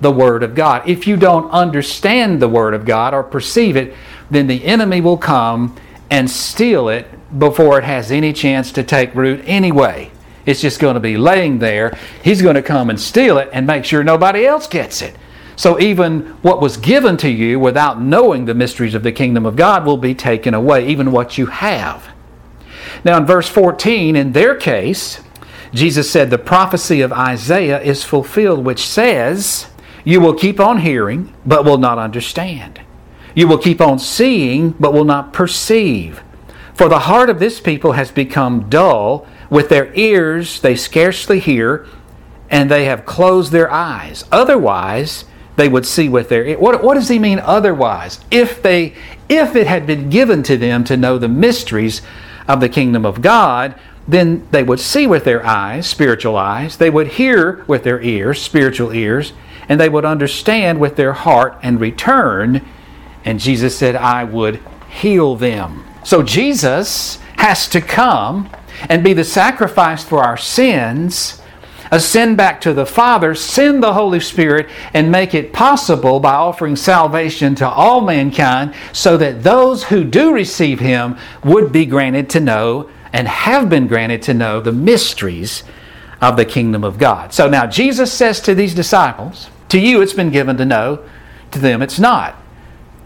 the 0.00 0.10
Word 0.10 0.42
of 0.42 0.54
God. 0.54 0.88
If 0.88 1.06
you 1.06 1.16
don't 1.16 1.50
understand 1.50 2.40
the 2.40 2.48
Word 2.48 2.74
of 2.74 2.84
God 2.84 3.14
or 3.14 3.22
perceive 3.22 3.76
it, 3.76 3.94
then 4.32 4.46
the 4.46 4.64
enemy 4.64 5.00
will 5.00 5.18
come 5.18 5.76
and 6.10 6.28
steal 6.28 6.88
it 6.88 7.06
before 7.38 7.78
it 7.78 7.84
has 7.84 8.10
any 8.10 8.32
chance 8.32 8.72
to 8.72 8.82
take 8.82 9.14
root 9.14 9.42
anyway. 9.46 10.10
It's 10.44 10.60
just 10.60 10.80
going 10.80 10.94
to 10.94 11.00
be 11.00 11.16
laying 11.16 11.58
there. 11.58 11.96
He's 12.24 12.42
going 12.42 12.56
to 12.56 12.62
come 12.62 12.90
and 12.90 13.00
steal 13.00 13.38
it 13.38 13.48
and 13.52 13.66
make 13.66 13.84
sure 13.84 14.02
nobody 14.02 14.44
else 14.44 14.66
gets 14.66 15.02
it. 15.02 15.16
So 15.54 15.78
even 15.78 16.22
what 16.42 16.60
was 16.60 16.76
given 16.76 17.16
to 17.18 17.28
you 17.28 17.60
without 17.60 18.00
knowing 18.00 18.46
the 18.46 18.54
mysteries 18.54 18.94
of 18.94 19.02
the 19.02 19.12
kingdom 19.12 19.46
of 19.46 19.54
God 19.54 19.84
will 19.84 19.98
be 19.98 20.14
taken 20.14 20.54
away, 20.54 20.88
even 20.88 21.12
what 21.12 21.38
you 21.38 21.46
have. 21.46 22.08
Now, 23.04 23.18
in 23.18 23.26
verse 23.26 23.48
14, 23.48 24.16
in 24.16 24.32
their 24.32 24.54
case, 24.54 25.20
Jesus 25.74 26.10
said, 26.10 26.30
The 26.30 26.38
prophecy 26.38 27.00
of 27.00 27.12
Isaiah 27.12 27.80
is 27.80 28.02
fulfilled, 28.02 28.64
which 28.64 28.86
says, 28.86 29.66
You 30.04 30.20
will 30.20 30.34
keep 30.34 30.58
on 30.58 30.78
hearing, 30.78 31.34
but 31.44 31.64
will 31.64 31.78
not 31.78 31.98
understand. 31.98 32.80
You 33.34 33.48
will 33.48 33.58
keep 33.58 33.80
on 33.80 33.98
seeing, 33.98 34.70
but 34.72 34.92
will 34.92 35.04
not 35.04 35.32
perceive. 35.32 36.22
For 36.74 36.88
the 36.88 37.00
heart 37.00 37.30
of 37.30 37.38
this 37.38 37.60
people 37.60 37.92
has 37.92 38.10
become 38.10 38.68
dull. 38.68 39.26
With 39.50 39.68
their 39.68 39.94
ears 39.94 40.60
they 40.60 40.76
scarcely 40.76 41.38
hear, 41.38 41.86
and 42.50 42.70
they 42.70 42.86
have 42.86 43.04
closed 43.04 43.52
their 43.52 43.70
eyes. 43.70 44.24
Otherwise, 44.32 45.24
they 45.56 45.68
would 45.68 45.86
see 45.86 46.08
with 46.08 46.28
their 46.28 46.54
what, 46.54 46.82
what 46.82 46.94
does 46.94 47.08
he 47.08 47.18
mean 47.18 47.38
otherwise 47.38 48.20
if 48.30 48.62
they 48.62 48.94
if 49.28 49.54
it 49.54 49.66
had 49.66 49.86
been 49.86 50.08
given 50.08 50.42
to 50.42 50.56
them 50.56 50.84
to 50.84 50.96
know 50.96 51.18
the 51.18 51.28
mysteries 51.28 52.02
of 52.48 52.60
the 52.60 52.68
kingdom 52.68 53.04
of 53.04 53.22
god 53.22 53.78
then 54.08 54.46
they 54.50 54.62
would 54.62 54.80
see 54.80 55.06
with 55.06 55.24
their 55.24 55.44
eyes 55.44 55.86
spiritual 55.86 56.36
eyes 56.36 56.76
they 56.78 56.90
would 56.90 57.06
hear 57.06 57.64
with 57.66 57.84
their 57.84 58.00
ears 58.00 58.40
spiritual 58.40 58.92
ears 58.92 59.32
and 59.68 59.80
they 59.80 59.88
would 59.88 60.04
understand 60.04 60.80
with 60.80 60.96
their 60.96 61.12
heart 61.12 61.56
and 61.62 61.80
return 61.80 62.66
and 63.24 63.40
jesus 63.40 63.76
said 63.76 63.96
i 63.96 64.24
would 64.24 64.60
heal 64.88 65.36
them 65.36 65.84
so 66.04 66.22
jesus 66.22 67.16
has 67.36 67.68
to 67.68 67.80
come 67.80 68.48
and 68.88 69.04
be 69.04 69.12
the 69.12 69.24
sacrifice 69.24 70.04
for 70.04 70.22
our 70.22 70.36
sins 70.36 71.42
ascend 71.92 72.38
back 72.38 72.58
to 72.62 72.72
the 72.72 72.86
Father, 72.86 73.34
send 73.34 73.82
the 73.82 73.92
Holy 73.92 74.18
Spirit, 74.18 74.68
and 74.94 75.12
make 75.12 75.34
it 75.34 75.52
possible 75.52 76.18
by 76.18 76.32
offering 76.32 76.74
salvation 76.74 77.54
to 77.56 77.68
all 77.68 78.00
mankind 78.00 78.74
so 78.92 79.18
that 79.18 79.42
those 79.42 79.84
who 79.84 80.02
do 80.02 80.32
receive 80.32 80.80
Him 80.80 81.18
would 81.44 81.70
be 81.70 81.84
granted 81.84 82.30
to 82.30 82.40
know 82.40 82.88
and 83.12 83.28
have 83.28 83.68
been 83.68 83.86
granted 83.86 84.22
to 84.22 84.34
know 84.34 84.58
the 84.58 84.72
mysteries 84.72 85.64
of 86.22 86.36
the 86.36 86.46
kingdom 86.46 86.82
of 86.82 86.98
God. 86.98 87.34
So 87.34 87.48
now 87.48 87.66
Jesus 87.66 88.10
says 88.10 88.40
to 88.40 88.54
these 88.54 88.74
disciples, 88.74 89.50
To 89.68 89.78
you 89.78 90.00
it's 90.00 90.14
been 90.14 90.30
given 90.30 90.56
to 90.56 90.64
know, 90.64 91.04
to 91.50 91.58
them 91.58 91.82
it's 91.82 91.98
not. 91.98 92.41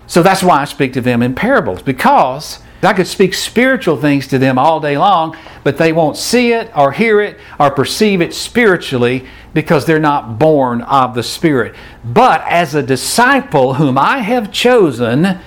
So 0.07 0.23
that's 0.23 0.43
why 0.43 0.61
I 0.61 0.65
speak 0.65 0.93
to 0.95 1.01
them 1.01 1.23
in 1.23 1.35
parables, 1.35 1.83
because 1.83 2.61
I 2.83 2.93
could 2.93 3.07
speak 3.07 3.35
spiritual 3.35 3.97
things 3.97 4.27
to 4.29 4.39
them 4.39 4.59
all 4.59 4.81
day 4.81 4.97
long, 4.97 5.37
but 5.65 5.77
they 5.77 5.93
won't 5.93 6.17
see 6.17 6.53
it 6.53 6.71
or 6.77 6.93
hear 6.93 7.21
it 7.21 7.39
or 7.59 7.71
perceive 7.71 8.21
it 8.21 8.35
spiritually 8.35 9.27
because 9.55 9.87
they're 9.87 9.99
not 9.99 10.39
born 10.39 10.83
of 10.83 11.15
the 11.15 11.23
Spirit. 11.23 11.75
But 12.05 12.43
as 12.43 12.75
a 12.75 12.83
disciple 12.83 13.75
whom 13.75 13.99
I 13.99 14.19
have 14.19 14.53
chosen, 14.53 15.39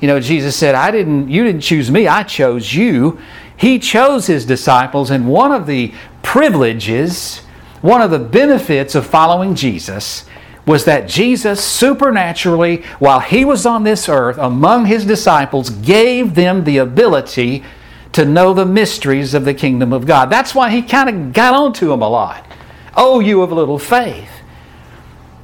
you 0.00 0.08
know, 0.08 0.20
Jesus 0.20 0.56
said, 0.56 0.74
I 0.74 0.90
didn't 0.90 1.28
you 1.28 1.44
didn't 1.44 1.60
choose 1.60 1.90
me, 1.90 2.08
I 2.08 2.22
chose 2.22 2.74
you. 2.74 3.20
He 3.56 3.78
chose 3.78 4.26
his 4.26 4.46
disciples, 4.46 5.10
and 5.10 5.28
one 5.28 5.50
of 5.52 5.66
the 5.66 5.92
privileges, 6.22 7.38
one 7.80 8.00
of 8.00 8.10
the 8.10 8.18
benefits 8.18 8.94
of 8.94 9.04
following 9.04 9.54
Jesus 9.54 10.24
was 10.68 10.84
that 10.84 11.08
Jesus 11.08 11.64
supernaturally, 11.64 12.82
while 12.98 13.20
he 13.20 13.42
was 13.42 13.64
on 13.64 13.84
this 13.84 14.06
earth 14.06 14.36
among 14.36 14.84
his 14.84 15.06
disciples, 15.06 15.70
gave 15.70 16.34
them 16.34 16.64
the 16.64 16.76
ability 16.76 17.64
to 18.12 18.26
know 18.26 18.52
the 18.52 18.66
mysteries 18.66 19.32
of 19.32 19.46
the 19.46 19.54
kingdom 19.54 19.94
of 19.94 20.06
God. 20.06 20.28
That's 20.28 20.54
why 20.54 20.68
he 20.68 20.82
kind 20.82 21.08
of 21.08 21.32
got 21.32 21.54
onto 21.54 21.88
them 21.88 22.02
a 22.02 22.08
lot. 22.08 22.44
Oh, 22.94 23.18
you 23.18 23.40
of 23.40 23.50
little 23.50 23.78
faith. 23.78 24.30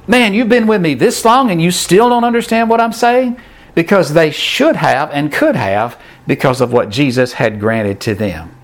Man, 0.07 0.35
you've 0.35 0.47
been 0.47 0.67
with 0.67 0.81
me 0.81 0.93
this 0.93 1.25
long 1.25 1.49
and 1.49 1.59
you 1.59 1.71
still 1.71 2.07
don't 2.07 2.23
understand 2.23 2.69
what 2.69 2.79
I'm 2.79 2.93
saying? 2.93 3.39
Because 3.73 4.13
they 4.13 4.29
should 4.29 4.75
have 4.75 5.09
and 5.09 5.33
could 5.33 5.55
have 5.55 5.99
because 6.27 6.61
of 6.61 6.71
what 6.71 6.89
Jesus 6.89 7.33
had 7.33 7.59
granted 7.59 7.99
to 8.01 8.13
them. 8.13 8.55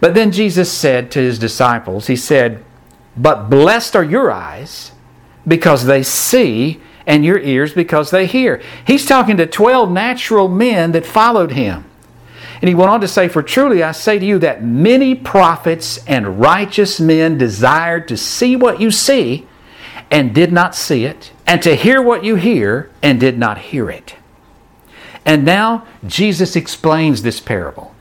But 0.00 0.12
then 0.12 0.32
Jesus 0.32 0.70
said 0.70 1.10
to 1.12 1.18
his 1.18 1.38
disciples, 1.38 2.08
He 2.08 2.16
said, 2.16 2.62
But 3.16 3.48
blessed 3.48 3.96
are 3.96 4.04
your 4.04 4.30
eyes 4.30 4.90
because 5.46 5.84
they 5.84 6.02
see, 6.02 6.80
and 7.06 7.24
your 7.24 7.38
ears 7.38 7.74
because 7.74 8.10
they 8.10 8.26
hear. 8.26 8.62
He's 8.86 9.06
talking 9.06 9.36
to 9.36 9.46
12 9.46 9.90
natural 9.90 10.48
men 10.48 10.92
that 10.92 11.04
followed 11.04 11.52
him. 11.52 11.84
And 12.62 12.68
he 12.70 12.74
went 12.74 12.90
on 12.90 13.02
to 13.02 13.08
say, 13.08 13.28
For 13.28 13.42
truly 13.42 13.82
I 13.82 13.92
say 13.92 14.18
to 14.18 14.24
you 14.24 14.38
that 14.38 14.64
many 14.64 15.14
prophets 15.14 16.02
and 16.06 16.40
righteous 16.40 16.98
men 16.98 17.36
desired 17.36 18.08
to 18.08 18.16
see 18.16 18.56
what 18.56 18.80
you 18.80 18.90
see 18.90 19.46
and 20.10 20.34
did 20.34 20.50
not 20.50 20.74
see 20.74 21.04
it, 21.04 21.32
and 21.46 21.62
to 21.62 21.74
hear 21.74 22.00
what 22.00 22.24
you 22.24 22.36
hear 22.36 22.90
and 23.02 23.20
did 23.20 23.36
not 23.36 23.58
hear 23.58 23.90
it. 23.90 24.14
And 25.26 25.44
now 25.44 25.86
Jesus 26.06 26.56
explains 26.56 27.20
this 27.20 27.38
parable. 27.38 27.94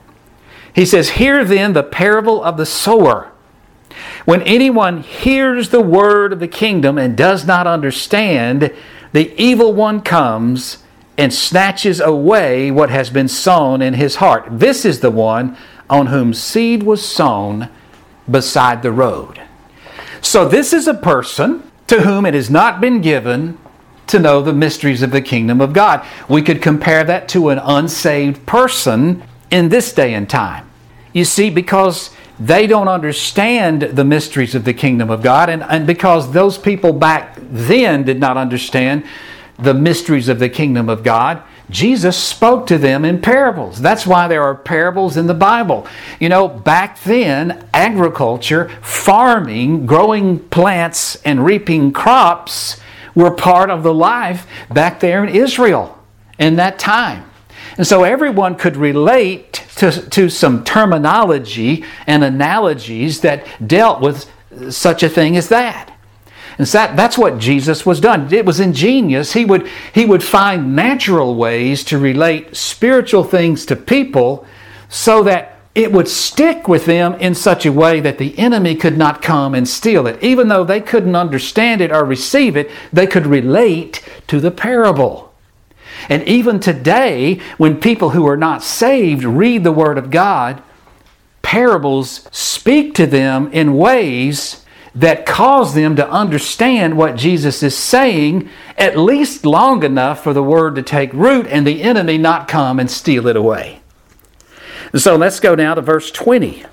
He 0.74 0.86
says, 0.86 1.12
Hear 1.12 1.44
then 1.44 1.74
the 1.74 1.84
parable 1.84 2.42
of 2.42 2.56
the 2.56 2.66
sower. 2.66 3.33
When 4.26 4.42
anyone 4.44 5.02
hears 5.02 5.70
the 5.70 5.82
word 5.82 6.34
of 6.34 6.40
the 6.40 6.48
kingdom 6.48 6.98
and 6.98 7.18
does 7.18 7.46
not 7.46 7.68
understand, 7.68 8.74
the 9.12 9.34
evil 9.42 9.74
one 9.74 10.02
comes 10.02 10.84
and 11.18 11.34
snatches 11.34 12.00
away 12.00 12.72
what 12.72 12.90
has 12.90 13.10
been 13.10 13.28
sown 13.28 13.82
in 13.82 13.94
his 13.94 14.16
heart. 14.16 14.46
This 14.50 14.86
is 14.86 15.02
the 15.02 15.12
one 15.12 15.58
on 15.90 16.08
whom 16.08 16.34
seed 16.34 16.84
was 16.84 17.06
sown 17.06 17.70
beside 18.30 18.82
the 18.82 18.92
road. 18.92 19.42
So, 20.22 20.48
this 20.48 20.72
is 20.72 20.88
a 20.88 20.94
person 20.94 21.70
to 21.88 22.02
whom 22.02 22.26
it 22.26 22.34
has 22.34 22.50
not 22.50 22.80
been 22.80 23.02
given 23.02 23.58
to 24.08 24.20
know 24.20 24.42
the 24.42 24.54
mysteries 24.54 25.02
of 25.02 25.12
the 25.12 25.22
kingdom 25.22 25.60
of 25.60 25.74
God. 25.74 26.06
We 26.30 26.42
could 26.42 26.62
compare 26.62 27.04
that 27.04 27.28
to 27.30 27.50
an 27.50 27.60
unsaved 27.60 28.46
person 28.46 29.24
in 29.52 29.70
this 29.70 29.94
day 29.94 30.14
and 30.14 30.30
time. 30.30 30.70
You 31.12 31.26
see, 31.26 31.50
because 31.50 32.13
they 32.40 32.68
don't 32.68 32.88
understand 32.88 33.82
the 33.82 34.04
mysteries 34.04 34.56
of 34.56 34.66
the 34.66 34.74
kingdom 34.74 35.10
of 35.10 35.22
God. 35.22 35.50
And, 35.50 35.64
and 35.64 35.86
because 35.86 36.32
those 36.32 36.58
people 36.58 36.94
back 36.94 37.38
then 37.40 38.04
did 38.04 38.20
not 38.20 38.38
understand 38.38 39.06
the 39.60 39.74
mysteries 39.74 40.30
of 40.30 40.40
the 40.40 40.50
kingdom 40.50 40.90
of 40.90 41.04
God, 41.04 41.44
Jesus 41.70 42.18
spoke 42.18 42.68
to 42.68 42.78
them 42.78 43.06
in 43.06 43.22
parables. 43.22 43.82
That's 43.82 44.06
why 44.06 44.28
there 44.28 44.44
are 44.44 44.56
parables 44.56 45.16
in 45.16 45.28
the 45.28 45.34
Bible. 45.34 45.88
You 46.20 46.30
know, 46.30 46.48
back 46.48 47.02
then, 47.04 47.68
agriculture, 47.74 48.70
farming, 48.82 49.86
growing 49.86 50.40
plants, 50.40 51.16
and 51.24 51.46
reaping 51.46 51.94
crops 51.94 52.80
were 53.16 53.32
part 53.32 53.70
of 53.70 53.84
the 53.84 53.94
life 53.94 54.48
back 54.70 55.00
there 55.00 55.24
in 55.24 55.34
Israel 55.34 55.98
in 56.38 56.56
that 56.58 56.80
time. 56.80 57.26
And 57.78 57.88
so 57.88 58.04
everyone 58.04 58.56
could 58.56 58.78
relate 58.78 59.64
to, 59.78 59.92
to 60.10 60.30
some 60.30 60.64
terminology 60.64 61.84
and 62.06 62.24
analogies 62.24 63.22
that 63.22 63.46
dealt 63.66 64.02
with 64.02 64.30
such 64.70 65.02
a 65.04 65.10
thing 65.10 65.36
as 65.36 65.50
that. 65.50 65.90
And 66.58 66.68
so 66.68 66.78
that, 66.78 66.96
that's 66.96 67.18
what 67.18 67.40
Jesus 67.40 67.86
was 67.86 68.00
done. 68.00 68.32
It 68.32 68.46
was 68.46 68.60
ingenious. 68.60 69.34
He 69.34 69.44
would, 69.44 69.68
he 69.94 70.06
would 70.06 70.24
find 70.24 70.76
natural 70.76 71.36
ways 71.36 71.84
to 71.86 71.98
relate 71.98 72.56
spiritual 72.56 73.24
things 73.24 73.66
to 73.66 73.76
people 73.76 74.46
so 74.88 75.24
that 75.24 75.58
it 75.74 75.92
would 75.92 76.08
stick 76.08 76.68
with 76.68 76.86
them 76.86 77.16
in 77.16 77.34
such 77.34 77.66
a 77.66 77.72
way 77.72 78.00
that 78.00 78.20
the 78.20 78.38
enemy 78.38 78.76
could 78.76 78.96
not 78.96 79.24
come 79.24 79.56
and 79.56 79.68
steal 79.68 80.06
it. 80.06 80.22
Even 80.22 80.48
though 80.48 80.64
they 80.64 80.80
couldn't 80.80 81.16
understand 81.16 81.82
it 81.82 81.92
or 81.92 82.06
receive 82.06 82.56
it, 82.56 82.70
they 82.92 83.08
could 83.08 83.26
relate 83.26 84.04
to 84.28 84.40
the 84.40 84.52
parable. 84.52 85.33
And 86.10 86.24
even 86.28 86.60
today, 86.60 87.40
when 87.58 87.80
people 87.80 88.12
who 88.12 88.28
are 88.28 88.38
not 88.38 88.64
saved 88.64 89.24
read 89.24 89.64
the 89.64 89.72
Word 89.72 89.98
of 89.98 90.12
God, 90.12 90.62
parables 91.42 92.28
speak 92.32 92.96
to 92.96 93.06
them 93.06 93.52
in 93.52 93.78
ways 93.78 94.66
that 94.96 95.26
cause 95.26 95.74
them 95.74 95.96
to 95.96 96.10
understand 96.10 96.98
what 96.98 97.16
Jesus 97.16 97.64
is 97.64 97.76
saying, 97.76 98.50
at 98.78 98.98
least 98.98 99.46
long 99.46 99.84
enough 99.84 100.24
for 100.24 100.34
the 100.34 100.44
Word 100.44 100.76
to 100.76 100.84
take 100.84 101.12
root 101.14 101.48
and 101.48 101.66
the 101.66 101.82
enemy 101.82 102.18
not 102.18 102.48
come 102.48 102.80
and 102.80 102.90
steal 102.90 103.28
it 103.28 103.36
away. 103.36 103.82
So 104.96 105.16
let's 105.16 105.40
go 105.40 105.56
now 105.56 105.74
to 105.74 105.82
verse 105.82 106.12
20, 106.12 106.66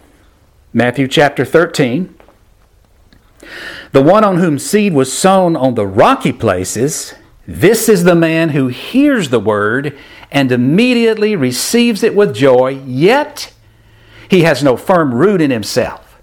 Matthew 0.74 1.08
chapter 1.08 1.44
13. 1.44 2.14
The 3.92 4.02
one 4.02 4.24
on 4.24 4.36
whom 4.36 4.58
seed 4.58 4.92
was 4.92 5.12
sown 5.12 5.56
on 5.56 5.74
the 5.74 5.86
rocky 5.86 6.32
places 6.32 7.14
this 7.50 7.88
is 7.88 8.04
the 8.04 8.14
man 8.14 8.50
who 8.50 8.68
hears 8.68 9.30
the 9.30 9.40
word 9.40 9.98
and 10.30 10.52
immediately 10.52 11.34
receives 11.34 12.04
it 12.04 12.14
with 12.14 12.32
joy, 12.32 12.80
yet 12.86 13.52
he 14.28 14.42
has 14.42 14.62
no 14.62 14.76
firm 14.76 15.12
root 15.12 15.40
in 15.40 15.50
himself, 15.50 16.20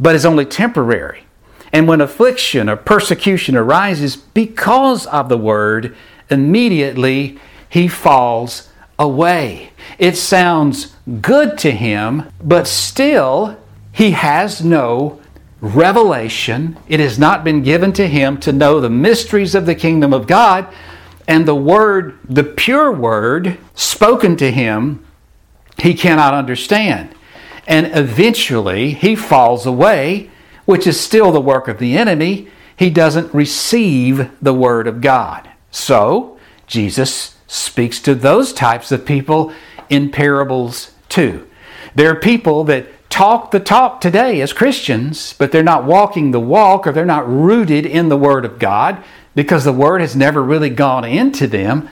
but 0.00 0.16
is 0.16 0.26
only 0.26 0.44
temporary. 0.44 1.26
And 1.72 1.86
when 1.86 2.00
affliction 2.00 2.68
or 2.68 2.74
persecution 2.74 3.56
arises 3.56 4.16
because 4.16 5.06
of 5.06 5.28
the 5.28 5.38
word, 5.38 5.94
immediately 6.28 7.38
he 7.68 7.86
falls 7.86 8.68
away. 8.98 9.70
It 9.96 10.16
sounds 10.16 10.96
good 11.20 11.56
to 11.58 11.70
him, 11.70 12.24
but 12.42 12.66
still 12.66 13.56
he 13.92 14.10
has 14.10 14.64
no 14.64 15.21
revelation. 15.62 16.76
It 16.88 17.00
has 17.00 17.18
not 17.18 17.44
been 17.44 17.62
given 17.62 17.92
to 17.94 18.08
him 18.08 18.38
to 18.40 18.52
know 18.52 18.80
the 18.80 18.90
mysteries 18.90 19.54
of 19.54 19.64
the 19.64 19.76
kingdom 19.76 20.12
of 20.12 20.26
God. 20.26 20.66
And 21.26 21.46
the 21.46 21.54
word, 21.54 22.18
the 22.28 22.44
pure 22.44 22.92
word 22.92 23.56
spoken 23.74 24.36
to 24.36 24.50
him, 24.50 25.06
he 25.78 25.94
cannot 25.94 26.34
understand. 26.34 27.14
And 27.66 27.96
eventually 27.96 28.92
he 28.92 29.14
falls 29.14 29.64
away, 29.64 30.30
which 30.64 30.86
is 30.86 31.00
still 31.00 31.30
the 31.30 31.40
work 31.40 31.68
of 31.68 31.78
the 31.78 31.96
enemy. 31.96 32.48
He 32.76 32.90
doesn't 32.90 33.32
receive 33.32 34.30
the 34.42 34.52
word 34.52 34.88
of 34.88 35.00
God. 35.00 35.48
So, 35.70 36.38
Jesus 36.66 37.36
speaks 37.46 38.00
to 38.00 38.14
those 38.14 38.52
types 38.52 38.90
of 38.90 39.06
people 39.06 39.52
in 39.88 40.10
parables 40.10 40.92
too. 41.08 41.48
There 41.94 42.10
are 42.10 42.18
people 42.18 42.64
that 42.64 42.88
talk 43.12 43.50
the 43.50 43.60
talk 43.60 44.00
today 44.00 44.40
as 44.40 44.54
Christians, 44.54 45.34
but 45.34 45.52
they're 45.52 45.62
not 45.62 45.84
walking 45.84 46.30
the 46.30 46.40
walk 46.40 46.86
or 46.86 46.92
they're 46.92 47.04
not 47.04 47.28
rooted 47.28 47.84
in 47.84 48.08
the 48.08 48.16
Word 48.16 48.46
of 48.46 48.58
God 48.58 49.04
because 49.34 49.64
the 49.64 49.72
Word 49.72 50.00
has 50.00 50.16
never 50.16 50.42
really 50.42 50.70
gone 50.70 51.04
into 51.04 51.46
them. 51.46 51.90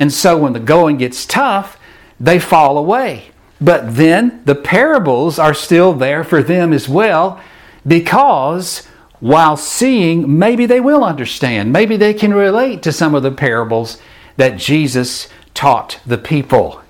And 0.00 0.12
so 0.12 0.36
when 0.36 0.54
the 0.54 0.60
going 0.60 0.96
gets 0.96 1.24
tough, 1.24 1.78
they 2.18 2.40
fall 2.40 2.76
away. 2.76 3.30
But 3.60 3.94
then 3.94 4.42
the 4.44 4.56
parables 4.56 5.38
are 5.38 5.54
still 5.54 5.92
there 5.92 6.24
for 6.24 6.42
them 6.42 6.72
as 6.72 6.88
well 6.88 7.40
because 7.86 8.86
while 9.20 9.56
seeing, 9.56 10.36
maybe 10.36 10.66
they 10.66 10.80
will 10.80 11.04
understand. 11.04 11.72
Maybe 11.72 11.96
they 11.96 12.12
can 12.12 12.34
relate 12.34 12.82
to 12.82 12.92
some 12.92 13.14
of 13.14 13.22
the 13.22 13.30
parables 13.30 13.98
that 14.36 14.58
Jesus 14.58 15.28
taught 15.54 16.00
the 16.04 16.18
people. 16.18 16.82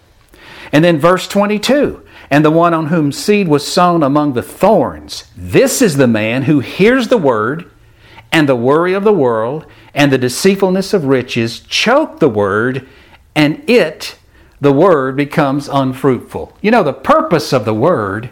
And 0.72 0.82
then 0.82 0.98
verse 0.98 1.28
22 1.28 2.05
and 2.30 2.44
the 2.44 2.50
one 2.50 2.74
on 2.74 2.86
whom 2.86 3.12
seed 3.12 3.48
was 3.48 3.66
sown 3.66 4.02
among 4.02 4.32
the 4.32 4.42
thorns. 4.42 5.24
This 5.36 5.80
is 5.80 5.96
the 5.96 6.06
man 6.06 6.42
who 6.42 6.60
hears 6.60 7.08
the 7.08 7.18
word, 7.18 7.70
and 8.32 8.48
the 8.48 8.56
worry 8.56 8.92
of 8.92 9.04
the 9.04 9.12
world 9.12 9.66
and 9.94 10.12
the 10.12 10.18
deceitfulness 10.18 10.92
of 10.92 11.06
riches 11.06 11.60
choke 11.60 12.20
the 12.20 12.28
word, 12.28 12.86
and 13.34 13.68
it, 13.68 14.16
the 14.60 14.72
word, 14.72 15.16
becomes 15.16 15.68
unfruitful. 15.68 16.56
You 16.60 16.70
know, 16.70 16.82
the 16.82 16.92
purpose 16.92 17.52
of 17.52 17.64
the 17.64 17.74
word 17.74 18.30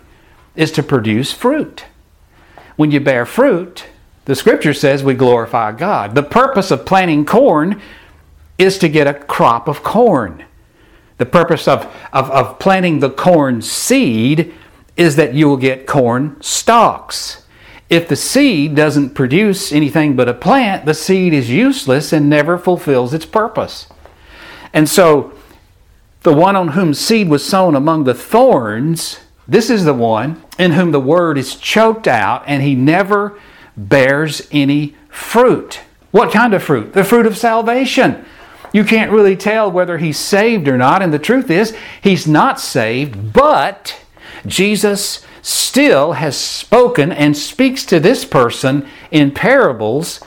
is 0.57 0.71
to 0.73 0.83
produce 0.83 1.33
fruit. 1.33 1.87
When 2.77 2.91
you 2.91 3.01
bear 3.01 3.25
fruit, 3.25 3.87
the 4.27 4.35
scripture 4.35 4.75
says 4.75 5.03
we 5.03 5.15
glorify 5.15 5.73
God. 5.73 6.15
The 6.15 6.23
purpose 6.23 6.71
of 6.71 6.85
planting 6.85 7.25
corn 7.25 7.81
is 8.59 8.79
to 8.79 8.89
get 8.89 9.07
a 9.07 9.15
crop 9.15 9.69
of 9.69 9.83
corn. 9.83 10.45
The 11.19 11.27
purpose 11.27 11.69
of, 11.69 11.85
of, 12.13 12.31
of 12.31 12.59
planting 12.59 13.01
the 13.01 13.11
corn 13.11 13.63
seed 13.63 14.53
is 14.97 15.17
that 15.17 15.35
you 15.35 15.49
will 15.49 15.57
get 15.57 15.87
corn 15.87 16.37
stalks. 16.41 17.45
If 17.91 18.09
the 18.09 18.17
seed 18.17 18.75
doesn't 18.75 19.15
produce 19.15 19.73
anything 19.73 20.17
but 20.17 20.29
a 20.29 20.35
plant, 20.35 20.87
the 20.87 20.95
seed 20.95 21.33
is 21.33 21.51
useless 21.51 22.13
and 22.13 22.29
never 22.29 22.59
fulfills 22.59 23.15
its 23.15 23.27
purpose. 23.27 23.87
And 24.73 24.89
so, 24.89 25.33
the 26.23 26.33
one 26.33 26.57
on 26.57 26.69
whom 26.69 26.95
seed 26.95 27.29
was 27.29 27.45
sown 27.45 27.77
among 27.77 28.05
the 28.05 28.15
thorns, 28.15 29.21
this 29.47 29.69
is 29.69 29.85
the 29.85 29.95
one 29.95 30.43
in 30.59 30.73
whom 30.73 30.91
the 30.91 31.01
word 31.01 31.37
is 31.37 31.57
choked 31.57 32.09
out 32.09 32.43
and 32.47 32.63
he 32.63 32.75
never 32.75 33.39
bears 33.77 34.49
any 34.51 34.97
fruit. 35.11 35.81
What 36.13 36.33
kind 36.33 36.55
of 36.55 36.63
fruit? 36.63 36.95
The 36.95 37.05
fruit 37.05 37.27
of 37.27 37.37
salvation. 37.37 38.25
You 38.75 38.83
can't 38.85 39.13
really 39.13 39.37
tell 39.37 39.71
whether 39.71 39.99
he's 39.99 40.19
saved 40.19 40.67
or 40.67 40.77
not. 40.77 41.01
And 41.01 41.15
the 41.15 41.19
truth 41.21 41.49
is, 41.49 41.77
he's 42.03 42.27
not 42.27 42.59
saved, 42.59 43.33
but 43.33 44.05
Jesus 44.45 45.25
still 45.43 46.15
has 46.15 46.37
spoken 46.37 47.13
and 47.13 47.37
speaks 47.37 47.87
to 47.87 48.01
this 48.01 48.25
person 48.25 48.89
in 49.13 49.31
parables 49.31 50.19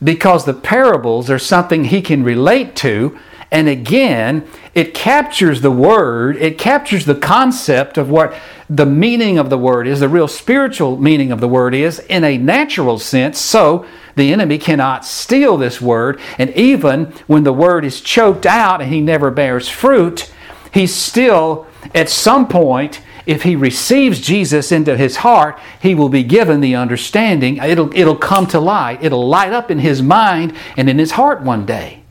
because 0.00 0.44
the 0.44 0.54
parables 0.54 1.28
are 1.28 1.38
something 1.38 1.86
he 1.86 2.00
can 2.00 2.22
relate 2.22 2.76
to. 2.76 3.18
And 3.50 3.68
again, 3.68 4.46
it 4.74 4.92
captures 4.92 5.60
the 5.60 5.70
word, 5.70 6.36
it 6.36 6.58
captures 6.58 7.04
the 7.04 7.14
concept 7.14 7.96
of 7.96 8.10
what 8.10 8.34
the 8.68 8.86
meaning 8.86 9.38
of 9.38 9.50
the 9.50 9.58
word 9.58 9.86
is, 9.86 10.00
the 10.00 10.08
real 10.08 10.26
spiritual 10.26 10.96
meaning 10.96 11.30
of 11.30 11.40
the 11.40 11.48
word 11.48 11.74
is, 11.74 12.00
in 12.00 12.24
a 12.24 12.38
natural 12.38 12.98
sense. 12.98 13.38
So 13.38 13.86
the 14.16 14.32
enemy 14.32 14.58
cannot 14.58 15.04
steal 15.04 15.56
this 15.56 15.80
word. 15.80 16.20
And 16.38 16.50
even 16.50 17.12
when 17.26 17.44
the 17.44 17.52
word 17.52 17.84
is 17.84 18.00
choked 18.00 18.46
out 18.46 18.80
and 18.80 18.92
he 18.92 19.00
never 19.00 19.30
bears 19.30 19.68
fruit, 19.68 20.32
he 20.74 20.86
still, 20.86 21.66
at 21.94 22.10
some 22.10 22.48
point, 22.48 23.00
if 23.26 23.42
he 23.42 23.56
receives 23.56 24.20
Jesus 24.20 24.72
into 24.72 24.96
his 24.96 25.16
heart, 25.16 25.58
he 25.80 25.94
will 25.94 26.08
be 26.08 26.22
given 26.22 26.60
the 26.60 26.76
understanding. 26.76 27.58
It'll, 27.58 27.94
it'll 27.96 28.16
come 28.16 28.46
to 28.48 28.60
light. 28.60 29.02
It'll 29.02 29.28
light 29.28 29.52
up 29.52 29.70
in 29.70 29.80
his 29.80 30.02
mind 30.02 30.54
and 30.76 30.88
in 30.88 30.98
his 30.98 31.12
heart 31.12 31.42
one 31.42 31.66
day. 31.66 32.02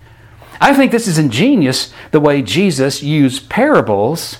I 0.59 0.73
think 0.73 0.91
this 0.91 1.07
is 1.07 1.17
ingenious 1.17 1.93
the 2.11 2.19
way 2.19 2.41
Jesus 2.41 3.03
used 3.03 3.49
parables 3.49 4.39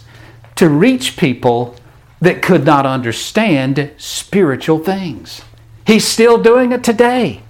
to 0.55 0.69
reach 0.69 1.17
people 1.17 1.75
that 2.21 2.41
could 2.41 2.65
not 2.65 2.85
understand 2.85 3.91
spiritual 3.97 4.79
things. 4.79 5.41
He's 5.85 6.05
still 6.05 6.41
doing 6.41 6.71
it 6.71 6.83
today. 6.83 7.43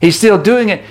He's 0.00 0.18
still 0.18 0.40
doing 0.40 0.68
it 0.68 0.84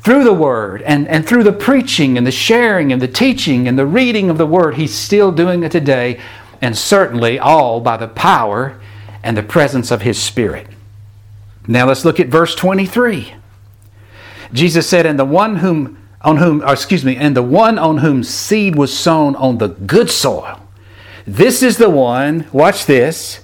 through 0.00 0.24
the 0.24 0.32
Word 0.32 0.82
and, 0.82 1.08
and 1.08 1.26
through 1.26 1.44
the 1.44 1.52
preaching 1.52 2.18
and 2.18 2.26
the 2.26 2.32
sharing 2.32 2.92
and 2.92 3.00
the 3.00 3.08
teaching 3.08 3.66
and 3.66 3.78
the 3.78 3.86
reading 3.86 4.28
of 4.28 4.38
the 4.38 4.46
Word. 4.46 4.74
He's 4.74 4.94
still 4.94 5.32
doing 5.32 5.62
it 5.62 5.72
today, 5.72 6.20
and 6.60 6.76
certainly 6.76 7.38
all 7.38 7.80
by 7.80 7.96
the 7.96 8.08
power 8.08 8.80
and 9.22 9.36
the 9.36 9.42
presence 9.42 9.90
of 9.90 10.02
His 10.02 10.20
Spirit. 10.20 10.66
Now 11.66 11.86
let's 11.86 12.04
look 12.04 12.20
at 12.20 12.28
verse 12.28 12.54
23. 12.54 13.34
Jesus 14.52 14.88
said, 14.88 15.06
And 15.06 15.18
the 15.18 15.24
one 15.24 15.56
whom 15.56 15.97
on 16.22 16.38
whom, 16.38 16.62
excuse 16.66 17.04
me, 17.04 17.16
and 17.16 17.36
the 17.36 17.42
one 17.42 17.78
on 17.78 17.98
whom 17.98 18.22
seed 18.22 18.76
was 18.76 18.96
sown 18.96 19.36
on 19.36 19.58
the 19.58 19.68
good 19.68 20.10
soil. 20.10 20.60
This 21.26 21.62
is 21.62 21.76
the 21.76 21.90
one, 21.90 22.46
watch 22.52 22.86
this, 22.86 23.40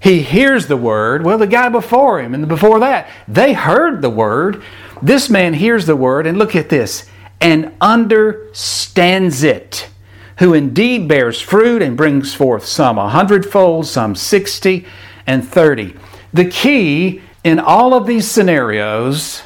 he 0.00 0.22
hears 0.22 0.66
the 0.66 0.76
word. 0.76 1.24
Well, 1.24 1.38
the 1.38 1.46
guy 1.46 1.68
before 1.68 2.20
him 2.20 2.34
and 2.34 2.48
before 2.48 2.80
that, 2.80 3.08
they 3.28 3.52
heard 3.52 4.02
the 4.02 4.10
word. 4.10 4.62
This 5.00 5.30
man 5.30 5.54
hears 5.54 5.86
the 5.86 5.94
word, 5.94 6.26
and 6.26 6.36
look 6.36 6.56
at 6.56 6.68
this, 6.68 7.08
and 7.40 7.72
understands 7.80 9.44
it, 9.44 9.88
who 10.38 10.54
indeed 10.54 11.06
bears 11.06 11.40
fruit 11.40 11.82
and 11.82 11.96
brings 11.96 12.34
forth 12.34 12.64
some 12.64 12.98
a 12.98 13.08
hundredfold, 13.08 13.86
some 13.86 14.16
sixty, 14.16 14.86
and 15.24 15.46
thirty. 15.46 15.94
The 16.32 16.46
key 16.46 17.22
in 17.44 17.60
all 17.60 17.94
of 17.94 18.06
these 18.06 18.28
scenarios, 18.28 19.42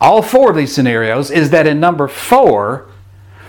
all 0.00 0.22
four 0.22 0.50
of 0.50 0.56
these 0.56 0.74
scenarios, 0.74 1.30
is 1.30 1.50
that 1.50 1.66
in 1.66 1.80
number 1.80 2.08
four, 2.08 2.88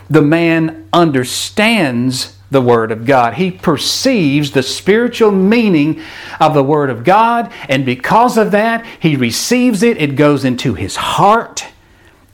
the 0.10 0.22
man 0.22 0.88
understands 0.92 2.38
the 2.52 2.62
Word 2.62 2.92
of 2.92 3.06
God. 3.06 3.36
He 3.36 3.50
perceives 3.50 4.52
the 4.52 4.62
spiritual 4.62 5.32
meaning 5.32 6.02
of 6.40 6.54
the 6.54 6.64
Word 6.64 6.90
of 6.90 7.06
God, 7.06 7.52
and 7.70 7.86
because 7.86 8.38
of 8.38 8.52
that, 8.52 8.86
he 9.00 9.16
receives 9.16 9.82
it. 9.82 9.98
It 9.98 10.18
goes 10.18 10.44
into 10.44 10.74
his 10.74 10.98
heart, 10.98 11.68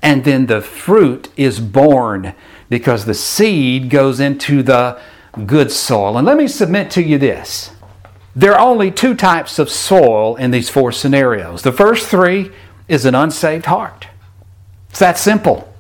and 0.02 0.24
then 0.24 0.48
the 0.48 0.62
fruit 0.62 1.30
is 1.38 1.60
born 1.60 2.34
because 2.70 3.06
the 3.06 3.14
seed 3.14 3.92
goes 3.92 4.20
into 4.20 4.64
the 4.64 5.00
good 5.46 5.72
soil. 5.72 6.18
And 6.18 6.26
let 6.26 6.38
me 6.38 6.48
submit 6.48 6.90
to 6.92 7.04
you 7.04 7.20
this 7.20 7.72
there 8.38 8.54
are 8.54 8.60
only 8.60 8.92
two 8.92 9.16
types 9.16 9.58
of 9.58 9.68
soil 9.68 10.36
in 10.36 10.52
these 10.52 10.70
four 10.70 10.92
scenarios. 10.92 11.64
The 11.64 11.72
first 11.72 12.08
three 12.08 12.52
is 12.88 13.06
an 13.06 13.16
unsaved 13.16 13.66
heart. 13.66 14.08
It's 14.90 15.00
that 15.00 15.18
simple. 15.18 15.74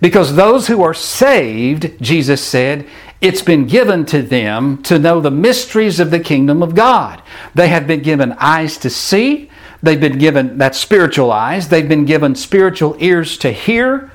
Because 0.00 0.34
those 0.34 0.66
who 0.66 0.82
are 0.82 0.94
saved, 0.94 2.00
Jesus 2.00 2.42
said, 2.42 2.86
it's 3.20 3.42
been 3.42 3.66
given 3.66 4.04
to 4.06 4.22
them 4.22 4.82
to 4.82 4.98
know 4.98 5.20
the 5.20 5.30
mysteries 5.30 5.98
of 5.98 6.10
the 6.10 6.20
kingdom 6.20 6.62
of 6.62 6.74
God. 6.74 7.22
They 7.54 7.68
have 7.68 7.86
been 7.86 8.02
given 8.02 8.32
eyes 8.32 8.76
to 8.78 8.90
see, 8.90 9.50
they've 9.82 10.00
been 10.00 10.18
given 10.18 10.58
that 10.58 10.74
spiritual 10.74 11.32
eyes, 11.32 11.68
they've 11.68 11.88
been 11.88 12.04
given 12.04 12.34
spiritual 12.34 12.96
ears 12.98 13.38
to 13.38 13.50
hear, 13.50 14.10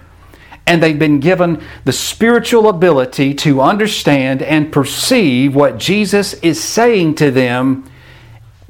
and 0.67 0.83
they've 0.83 0.99
been 0.99 1.19
given 1.19 1.63
the 1.85 1.91
spiritual 1.91 2.69
ability 2.69 3.33
to 3.33 3.61
understand 3.61 4.43
and 4.43 4.71
perceive 4.71 5.55
what 5.55 5.79
Jesus 5.79 6.35
is 6.35 6.63
saying 6.63 7.15
to 7.15 7.31
them 7.31 7.89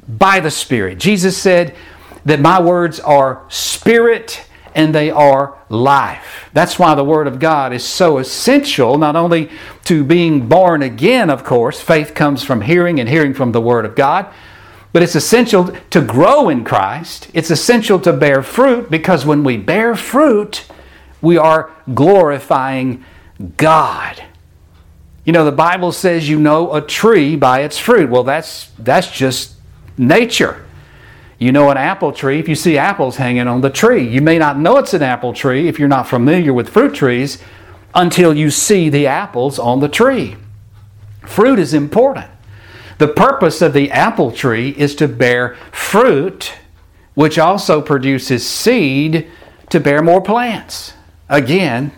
by 0.08 0.40
the 0.40 0.50
Spirit. 0.50 0.98
Jesus 0.98 1.36
said 1.36 1.76
that 2.24 2.40
my 2.40 2.60
words 2.60 3.00
are 3.00 3.44
spirit 3.48 4.44
and 4.74 4.94
they 4.94 5.10
are 5.10 5.58
life. 5.68 6.48
That's 6.52 6.78
why 6.78 6.94
the 6.94 7.04
Word 7.04 7.26
of 7.26 7.38
God 7.38 7.72
is 7.72 7.84
so 7.84 8.18
essential, 8.18 8.98
not 8.98 9.16
only 9.16 9.50
to 9.84 10.04
being 10.04 10.48
born 10.48 10.82
again, 10.82 11.30
of 11.30 11.44
course, 11.44 11.80
faith 11.80 12.14
comes 12.14 12.42
from 12.42 12.62
hearing 12.62 13.00
and 13.00 13.08
hearing 13.08 13.34
from 13.34 13.52
the 13.52 13.60
Word 13.60 13.84
of 13.84 13.96
God, 13.96 14.32
but 14.92 15.02
it's 15.02 15.14
essential 15.14 15.72
to 15.90 16.00
grow 16.00 16.48
in 16.48 16.64
Christ. 16.64 17.30
It's 17.32 17.50
essential 17.50 17.98
to 18.00 18.12
bear 18.12 18.42
fruit 18.42 18.90
because 18.90 19.24
when 19.24 19.44
we 19.44 19.56
bear 19.56 19.94
fruit, 19.94 20.64
we 21.20 21.36
are 21.36 21.70
glorifying 21.94 23.04
God. 23.56 24.22
You 25.24 25.32
know, 25.32 25.44
the 25.44 25.52
Bible 25.52 25.92
says 25.92 26.28
you 26.28 26.38
know 26.40 26.74
a 26.74 26.80
tree 26.80 27.36
by 27.36 27.60
its 27.60 27.78
fruit. 27.78 28.10
Well, 28.10 28.24
that's, 28.24 28.70
that's 28.78 29.10
just 29.10 29.54
nature. 29.96 30.64
You 31.40 31.52
know 31.52 31.70
an 31.70 31.78
apple 31.78 32.12
tree 32.12 32.38
if 32.38 32.48
you 32.48 32.54
see 32.54 32.76
apples 32.76 33.16
hanging 33.16 33.48
on 33.48 33.62
the 33.62 33.70
tree. 33.70 34.06
You 34.06 34.20
may 34.20 34.38
not 34.38 34.58
know 34.58 34.76
it's 34.76 34.92
an 34.92 35.02
apple 35.02 35.32
tree 35.32 35.68
if 35.68 35.78
you're 35.78 35.88
not 35.88 36.06
familiar 36.06 36.52
with 36.52 36.68
fruit 36.68 36.94
trees 36.94 37.38
until 37.94 38.36
you 38.36 38.50
see 38.50 38.90
the 38.90 39.06
apples 39.06 39.58
on 39.58 39.80
the 39.80 39.88
tree. 39.88 40.36
Fruit 41.26 41.58
is 41.58 41.72
important. 41.72 42.30
The 42.98 43.08
purpose 43.08 43.62
of 43.62 43.72
the 43.72 43.90
apple 43.90 44.30
tree 44.30 44.74
is 44.76 44.94
to 44.96 45.08
bear 45.08 45.56
fruit, 45.72 46.52
which 47.14 47.38
also 47.38 47.80
produces 47.80 48.46
seed 48.46 49.26
to 49.70 49.80
bear 49.80 50.02
more 50.02 50.20
plants. 50.20 50.92
Again, 51.30 51.92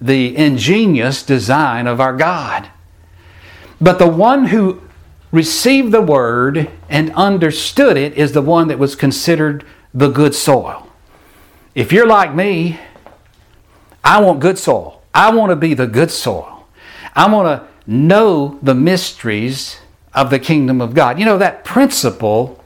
the 0.00 0.36
ingenious 0.36 1.24
design 1.24 1.88
of 1.88 2.00
our 2.00 2.16
God. 2.16 2.68
But 3.80 3.98
the 3.98 4.06
one 4.06 4.46
who 4.46 4.82
received 5.36 5.92
the 5.92 6.00
word 6.00 6.70
and 6.88 7.14
understood 7.14 7.96
it 7.96 8.14
is 8.14 8.32
the 8.32 8.42
one 8.42 8.68
that 8.68 8.78
was 8.78 8.96
considered 8.96 9.64
the 9.94 10.08
good 10.08 10.34
soil. 10.34 10.88
If 11.74 11.92
you're 11.92 12.06
like 12.06 12.34
me, 12.34 12.80
I 14.02 14.20
want 14.20 14.40
good 14.40 14.58
soil. 14.58 15.02
I 15.14 15.34
want 15.34 15.50
to 15.50 15.56
be 15.56 15.74
the 15.74 15.86
good 15.86 16.10
soil. 16.10 16.66
I 17.14 17.30
want 17.30 17.46
to 17.46 17.68
know 17.90 18.58
the 18.62 18.74
mysteries 18.74 19.78
of 20.14 20.30
the 20.30 20.38
kingdom 20.38 20.80
of 20.80 20.94
God. 20.94 21.18
You 21.18 21.26
know, 21.26 21.38
that 21.38 21.64
principle 21.64 22.62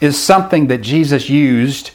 is 0.00 0.20
something 0.20 0.68
that 0.68 0.78
Jesus 0.78 1.28
used 1.28 1.90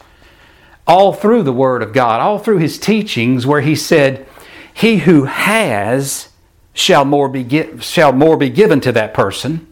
all 0.85 1.13
through 1.13 1.43
the 1.43 1.53
Word 1.53 1.81
of 1.81 1.93
God, 1.93 2.21
all 2.21 2.39
through 2.39 2.59
his 2.59 2.77
teachings, 2.77 3.45
where 3.45 3.61
he 3.61 3.75
said, 3.75 4.25
He 4.73 4.99
who 4.99 5.25
has 5.25 6.29
shall 6.73 7.03
more 7.03 7.27
be, 7.27 7.79
shall 7.79 8.13
more 8.13 8.37
be 8.37 8.49
given 8.49 8.79
to 8.81 8.91
that 8.93 9.13
person, 9.13 9.67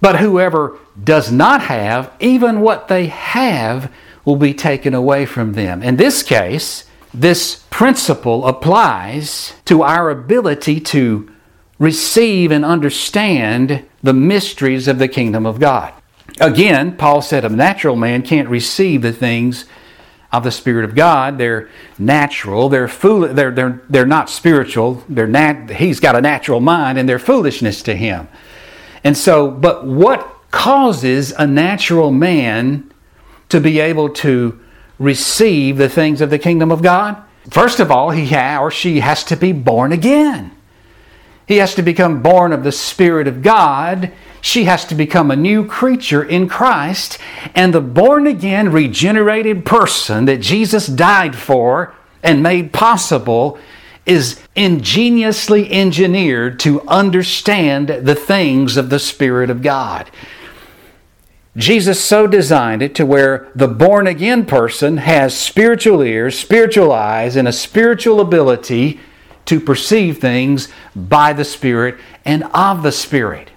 but 0.00 0.20
whoever 0.20 0.78
does 1.02 1.30
not 1.32 1.62
have, 1.62 2.12
even 2.20 2.60
what 2.60 2.88
they 2.88 3.06
have 3.06 3.92
will 4.24 4.36
be 4.36 4.54
taken 4.54 4.94
away 4.94 5.26
from 5.26 5.52
them. 5.54 5.82
In 5.82 5.96
this 5.96 6.22
case, 6.22 6.84
this 7.14 7.64
principle 7.70 8.46
applies 8.46 9.54
to 9.64 9.82
our 9.82 10.10
ability 10.10 10.80
to 10.80 11.30
receive 11.78 12.50
and 12.50 12.64
understand 12.64 13.84
the 14.02 14.12
mysteries 14.12 14.88
of 14.88 14.98
the 14.98 15.08
kingdom 15.08 15.46
of 15.46 15.58
God. 15.58 15.94
Again, 16.40 16.96
Paul 16.96 17.22
said 17.22 17.44
a 17.44 17.48
natural 17.48 17.96
man 17.96 18.22
can't 18.22 18.48
receive 18.48 19.02
the 19.02 19.12
things 19.12 19.64
of 20.30 20.44
the 20.44 20.50
Spirit 20.50 20.84
of 20.84 20.94
God. 20.94 21.38
They're 21.38 21.68
natural. 21.98 22.68
They're 22.68 22.88
fool. 22.88 23.28
They're 23.28 23.50
they're 23.50 23.82
they're 23.88 24.06
not 24.06 24.28
spiritual. 24.28 25.02
They're 25.08 25.26
nat- 25.26 25.70
He's 25.70 26.00
got 26.00 26.16
a 26.16 26.20
natural 26.20 26.60
mind, 26.60 26.98
and 26.98 27.08
they're 27.08 27.18
foolishness 27.18 27.82
to 27.84 27.96
him. 27.96 28.28
And 29.04 29.16
so, 29.16 29.50
but 29.50 29.86
what 29.86 30.28
causes 30.50 31.32
a 31.32 31.46
natural 31.46 32.10
man 32.10 32.92
to 33.48 33.60
be 33.60 33.80
able 33.80 34.10
to 34.10 34.58
receive 34.98 35.76
the 35.76 35.88
things 35.88 36.20
of 36.20 36.30
the 36.30 36.38
kingdom 36.38 36.70
of 36.70 36.82
God? 36.82 37.22
First 37.50 37.80
of 37.80 37.90
all, 37.90 38.10
he 38.10 38.26
ha- 38.26 38.58
or 38.60 38.70
she 38.70 39.00
has 39.00 39.24
to 39.24 39.36
be 39.36 39.52
born 39.52 39.92
again. 39.92 40.52
He 41.46 41.56
has 41.56 41.74
to 41.76 41.82
become 41.82 42.22
born 42.22 42.52
of 42.52 42.62
the 42.62 42.72
Spirit 42.72 43.26
of 43.26 43.42
God. 43.42 44.12
She 44.42 44.64
has 44.64 44.84
to 44.86 44.94
become 44.94 45.30
a 45.30 45.36
new 45.36 45.66
creature 45.66 46.22
in 46.22 46.46
Christ. 46.46 47.18
And 47.54 47.72
the 47.72 47.80
born 47.80 48.26
again, 48.26 48.70
regenerated 48.70 49.64
person 49.64 50.26
that 50.26 50.42
Jesus 50.42 50.86
died 50.86 51.34
for 51.34 51.94
and 52.22 52.42
made 52.42 52.74
possible 52.74 53.58
is 54.08 54.40
ingeniously 54.56 55.70
engineered 55.70 56.58
to 56.60 56.80
understand 56.88 57.88
the 57.88 58.14
things 58.14 58.78
of 58.78 58.88
the 58.88 58.98
Spirit 58.98 59.50
of 59.50 59.62
God. 59.62 60.10
Jesus 61.56 62.02
so 62.02 62.26
designed 62.26 62.82
it 62.82 62.94
to 62.94 63.04
where 63.04 63.50
the 63.54 63.68
born 63.68 64.06
again 64.06 64.46
person 64.46 64.96
has 64.96 65.38
spiritual 65.38 66.02
ears, 66.02 66.38
spiritual 66.38 66.90
eyes, 66.90 67.36
and 67.36 67.46
a 67.46 67.52
spiritual 67.52 68.20
ability 68.20 68.98
to 69.44 69.60
perceive 69.60 70.18
things 70.18 70.68
by 70.96 71.34
the 71.34 71.44
Spirit 71.44 71.98
and 72.24 72.44
of 72.54 72.82
the 72.82 72.92
Spirit. 72.92 73.50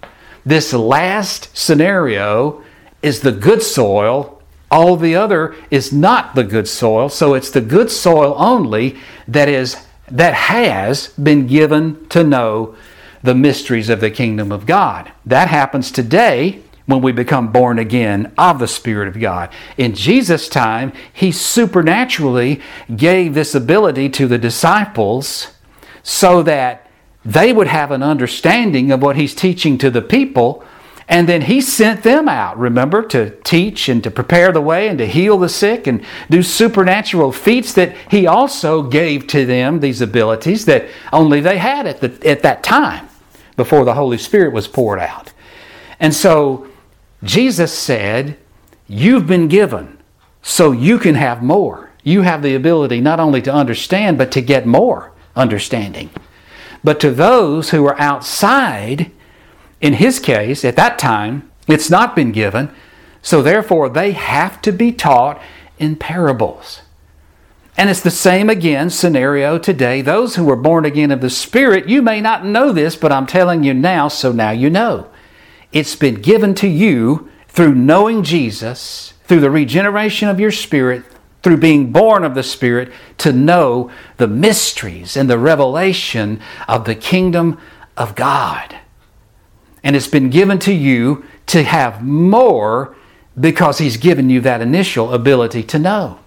This 0.46 0.74
last 0.74 1.56
scenario 1.56 2.62
is 3.02 3.22
the 3.22 3.32
good 3.32 3.64
soil. 3.64 4.42
All 4.70 4.98
the 4.98 5.16
other 5.16 5.56
is 5.70 5.94
not 5.94 6.36
the 6.36 6.44
good 6.44 6.68
soil. 6.68 7.08
So 7.08 7.36
it's 7.36 7.52
the 7.52 7.62
good 7.62 7.90
soil 7.90 8.36
only 8.38 8.98
that 9.28 9.48
is 9.48 9.78
that 10.12 10.34
has 10.34 11.08
been 11.10 11.48
given 11.48 12.08
to 12.10 12.24
know 12.24 12.76
the 13.24 13.36
mysteries 13.36 13.90
of 13.90 14.02
the 14.02 14.12
kingdom 14.12 14.52
of 14.52 14.66
God. 14.66 15.12
That 15.26 15.48
happens 15.48 15.92
today 15.92 16.62
when 16.86 17.02
we 17.02 17.12
become 17.12 17.52
born 17.52 17.80
again 17.80 18.34
of 18.38 18.60
the 18.60 18.68
Spirit 18.68 19.08
of 19.08 19.20
God. 19.20 19.50
In 19.78 19.96
Jesus' 19.96 20.50
time, 20.50 20.92
He 21.14 21.32
supernaturally 21.32 22.62
gave 22.96 23.34
this 23.34 23.56
ability 23.56 24.10
to 24.10 24.28
the 24.28 24.38
disciples 24.38 25.48
so 26.04 26.44
that 26.44 26.90
they 27.24 27.54
would 27.54 27.68
have 27.68 27.92
an 27.92 28.02
understanding 28.02 28.92
of 28.92 29.02
what 29.02 29.16
he's 29.16 29.36
teaching 29.36 29.78
to 29.78 29.90
the 29.90 30.02
people. 30.02 30.64
And 31.08 31.28
then 31.28 31.42
he 31.42 31.62
sent 31.62 32.04
them 32.04 32.30
out, 32.30 32.58
remember, 32.58 33.02
to 33.08 33.32
teach 33.44 33.90
and 33.90 34.04
to 34.04 34.12
prepare 34.12 34.52
the 34.52 34.62
way 34.62 34.88
and 34.88 34.98
to 35.00 35.08
heal 35.08 35.38
the 35.38 35.50
sick 35.50 35.88
and 35.88 36.04
do 36.30 36.42
supernatural 36.42 37.32
feats 37.32 37.74
that 37.74 37.96
he 38.10 38.28
also 38.28 38.84
gave 38.84 39.28
to 39.28 39.46
them 39.46 39.80
these 39.80 40.02
abilities 40.02 40.66
that 40.66 40.88
only 41.12 41.42
they 41.42 41.58
had 41.58 41.88
at, 41.88 42.00
the, 42.00 42.30
at 42.30 42.44
that 42.44 42.64
time 42.64 43.10
before 43.58 43.84
the 43.84 43.94
Holy 43.94 44.18
Spirit 44.18 44.54
was 44.54 44.68
poured 44.68 45.00
out. 45.00 45.34
And 46.00 46.14
so 46.14 46.68
Jesus 47.24 47.78
said, 47.78 48.38
You've 48.88 49.28
been 49.28 49.48
given 49.48 49.98
so 50.42 50.72
you 50.72 51.00
can 51.00 51.16
have 51.16 51.42
more. 51.42 51.92
You 52.04 52.24
have 52.24 52.42
the 52.42 52.56
ability 52.56 53.00
not 53.00 53.20
only 53.20 53.42
to 53.44 53.54
understand, 53.54 54.18
but 54.18 54.32
to 54.34 54.42
get 54.42 54.66
more 54.66 55.14
understanding. 55.36 56.10
But 56.84 57.00
to 57.02 57.12
those 57.12 57.70
who 57.70 57.86
are 57.86 58.00
outside, 58.00 59.12
in 59.82 59.94
his 59.94 60.20
case, 60.20 60.64
at 60.64 60.76
that 60.76 61.00
time, 61.00 61.52
it's 61.68 61.90
not 61.90 62.16
been 62.16 62.32
given, 62.32 62.72
so 63.22 63.42
therefore 63.42 63.90
they 63.90 64.12
have 64.12 64.62
to 64.62 64.72
be 64.72 64.92
taught 64.92 65.42
in 65.80 65.96
parables. 65.96 66.82
And 67.78 67.90
it's 67.90 68.02
the 68.02 68.12
same 68.12 68.50
again 68.50 68.90
scenario 68.90 69.58
today. 69.58 70.02
Those 70.02 70.36
who 70.36 70.46
were 70.46 70.56
born 70.56 70.86
again 70.86 71.10
of 71.10 71.22
the 71.22 71.30
Spirit, 71.30 71.90
you 71.90 72.02
may 72.02 72.22
not 72.22 72.46
know 72.46 72.72
this, 72.72 72.96
but 72.96 73.12
I'm 73.12 73.26
telling 73.26 73.64
you 73.64 73.74
now, 73.74 74.08
so 74.08 74.32
now 74.32 74.52
you 74.52 74.70
know. 74.70 75.10
It's 75.72 75.96
been 75.96 76.22
given 76.22 76.54
to 76.56 76.68
you 76.68 77.30
through 77.48 77.74
knowing 77.74 78.24
Jesus, 78.24 79.14
through 79.24 79.40
the 79.40 79.50
regeneration 79.50 80.30
of 80.30 80.40
your 80.40 80.52
spirit, 80.52 81.04
through 81.42 81.58
being 81.58 81.92
born 81.92 82.24
of 82.24 82.36
the 82.36 82.44
Spirit, 82.44 82.92
to 83.18 83.34
know 83.34 83.90
the 84.18 84.28
mysteries 84.28 85.18
and 85.18 85.30
the 85.30 85.40
revelation 85.40 86.40
of 86.68 86.86
the 86.86 86.94
kingdom 86.94 87.58
of 87.98 88.16
God. 88.16 88.81
And 89.84 89.96
it's 89.96 90.08
been 90.08 90.30
given 90.30 90.60
to 90.60 90.74
you 90.74 91.26
to 91.48 91.64
have 91.64 92.04
more 92.04 92.96
because 93.40 93.78
He's 93.78 93.98
given 93.98 94.30
you 94.30 94.42
that 94.42 94.62
initial 94.62 95.14
ability 95.14 95.64
to 95.64 95.80
know. 95.80 96.20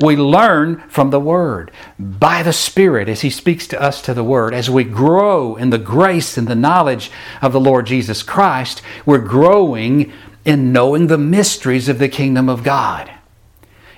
We 0.00 0.16
learn 0.16 0.82
from 0.88 1.10
the 1.10 1.20
Word 1.20 1.70
by 1.98 2.42
the 2.42 2.52
Spirit 2.52 3.08
as 3.08 3.20
He 3.20 3.30
speaks 3.30 3.66
to 3.68 3.80
us 3.80 4.02
to 4.02 4.14
the 4.14 4.24
Word. 4.24 4.54
As 4.54 4.68
we 4.68 4.84
grow 4.84 5.56
in 5.56 5.70
the 5.70 5.78
grace 5.78 6.36
and 6.36 6.48
the 6.48 6.54
knowledge 6.54 7.10
of 7.40 7.52
the 7.52 7.60
Lord 7.60 7.86
Jesus 7.86 8.22
Christ, 8.22 8.82
we're 9.06 9.18
growing 9.18 10.12
in 10.44 10.72
knowing 10.72 11.06
the 11.06 11.18
mysteries 11.18 11.88
of 11.88 11.98
the 11.98 12.08
kingdom 12.08 12.48
of 12.48 12.64
God. 12.64 13.08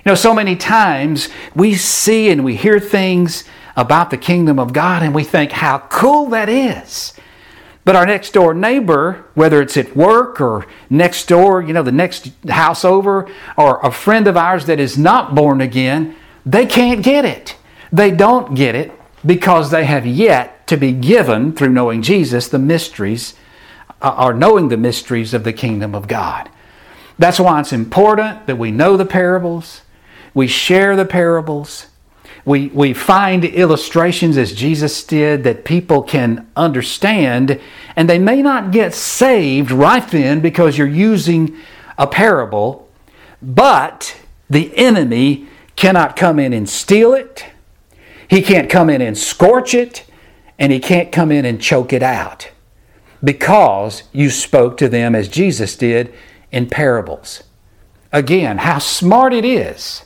You 0.05 0.11
know, 0.11 0.15
so 0.15 0.33
many 0.33 0.55
times 0.55 1.29
we 1.55 1.73
see 1.73 2.29
and 2.29 2.43
we 2.43 2.55
hear 2.55 2.79
things 2.79 3.43
about 3.75 4.11
the 4.11 4.17
kingdom 4.17 4.59
of 4.59 4.71
God 4.71 5.01
and 5.01 5.15
we 5.15 5.23
think 5.23 5.51
how 5.51 5.79
cool 5.79 6.27
that 6.27 6.47
is. 6.49 7.13
But 7.85 7.95
our 7.95 8.05
next 8.07 8.33
door 8.33 8.55
neighbor, 8.55 9.25
whether 9.35 9.61
it's 9.61 9.77
at 9.77 9.95
work 9.95 10.41
or 10.41 10.65
next 10.89 11.27
door, 11.27 11.61
you 11.61 11.71
know, 11.71 11.83
the 11.83 11.91
next 11.91 12.31
house 12.49 12.83
over, 12.83 13.29
or 13.55 13.79
a 13.81 13.91
friend 13.91 14.27
of 14.27 14.35
ours 14.35 14.65
that 14.65 14.79
is 14.79 14.97
not 14.97 15.35
born 15.35 15.61
again, 15.61 16.15
they 16.45 16.65
can't 16.65 17.03
get 17.03 17.25
it. 17.25 17.55
They 17.91 18.09
don't 18.09 18.55
get 18.55 18.73
it 18.73 18.91
because 19.23 19.69
they 19.69 19.85
have 19.85 20.05
yet 20.05 20.67
to 20.67 20.77
be 20.77 20.91
given, 20.91 21.53
through 21.53 21.69
knowing 21.69 22.01
Jesus, 22.01 22.47
the 22.47 22.59
mysteries, 22.59 23.35
uh, 24.01 24.15
or 24.17 24.33
knowing 24.33 24.69
the 24.69 24.77
mysteries 24.77 25.35
of 25.35 25.43
the 25.43 25.53
kingdom 25.53 25.93
of 25.93 26.07
God. 26.07 26.49
That's 27.19 27.39
why 27.39 27.59
it's 27.59 27.71
important 27.71 28.47
that 28.47 28.57
we 28.57 28.71
know 28.71 28.97
the 28.97 29.05
parables, 29.05 29.81
we 30.33 30.47
share 30.47 30.95
the 30.95 31.05
parables. 31.05 31.85
We, 32.45 32.67
we 32.67 32.93
find 32.93 33.43
illustrations 33.43 34.37
as 34.37 34.53
Jesus 34.53 35.03
did 35.03 35.43
that 35.45 35.65
people 35.65 36.03
can 36.03 36.47
understand, 36.55 37.59
and 37.95 38.07
they 38.09 38.19
may 38.19 38.41
not 38.43 38.71
get 38.71 38.93
saved 38.93 39.71
right 39.71 40.07
then 40.07 40.41
because 40.41 40.77
you're 40.77 40.87
using 40.87 41.57
a 41.97 42.07
parable, 42.07 42.87
but 43.41 44.15
the 44.49 44.75
enemy 44.77 45.47
cannot 45.75 46.15
come 46.15 46.39
in 46.39 46.53
and 46.53 46.69
steal 46.69 47.13
it. 47.13 47.45
He 48.29 48.41
can't 48.41 48.69
come 48.69 48.89
in 48.89 49.01
and 49.01 49.17
scorch 49.17 49.73
it, 49.73 50.05
and 50.59 50.71
he 50.71 50.79
can't 50.79 51.11
come 51.11 51.31
in 51.31 51.45
and 51.45 51.61
choke 51.61 51.93
it 51.93 52.03
out. 52.03 52.51
because 53.23 54.03
you 54.13 54.29
spoke 54.29 54.77
to 54.77 54.89
them 54.89 55.15
as 55.15 55.27
Jesus 55.27 55.75
did 55.75 56.13
in 56.51 56.67
parables. 56.69 57.43
Again, 58.11 58.59
how 58.59 58.79
smart 58.79 59.33
it 59.33 59.43
is 59.45 60.04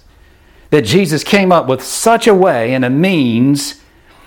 that 0.70 0.84
Jesus 0.84 1.24
came 1.24 1.52
up 1.52 1.68
with 1.68 1.84
such 1.84 2.28
a 2.28 2.34
way 2.34 2.74
and 2.74 2.86
a 2.86 2.90
means 2.90 3.82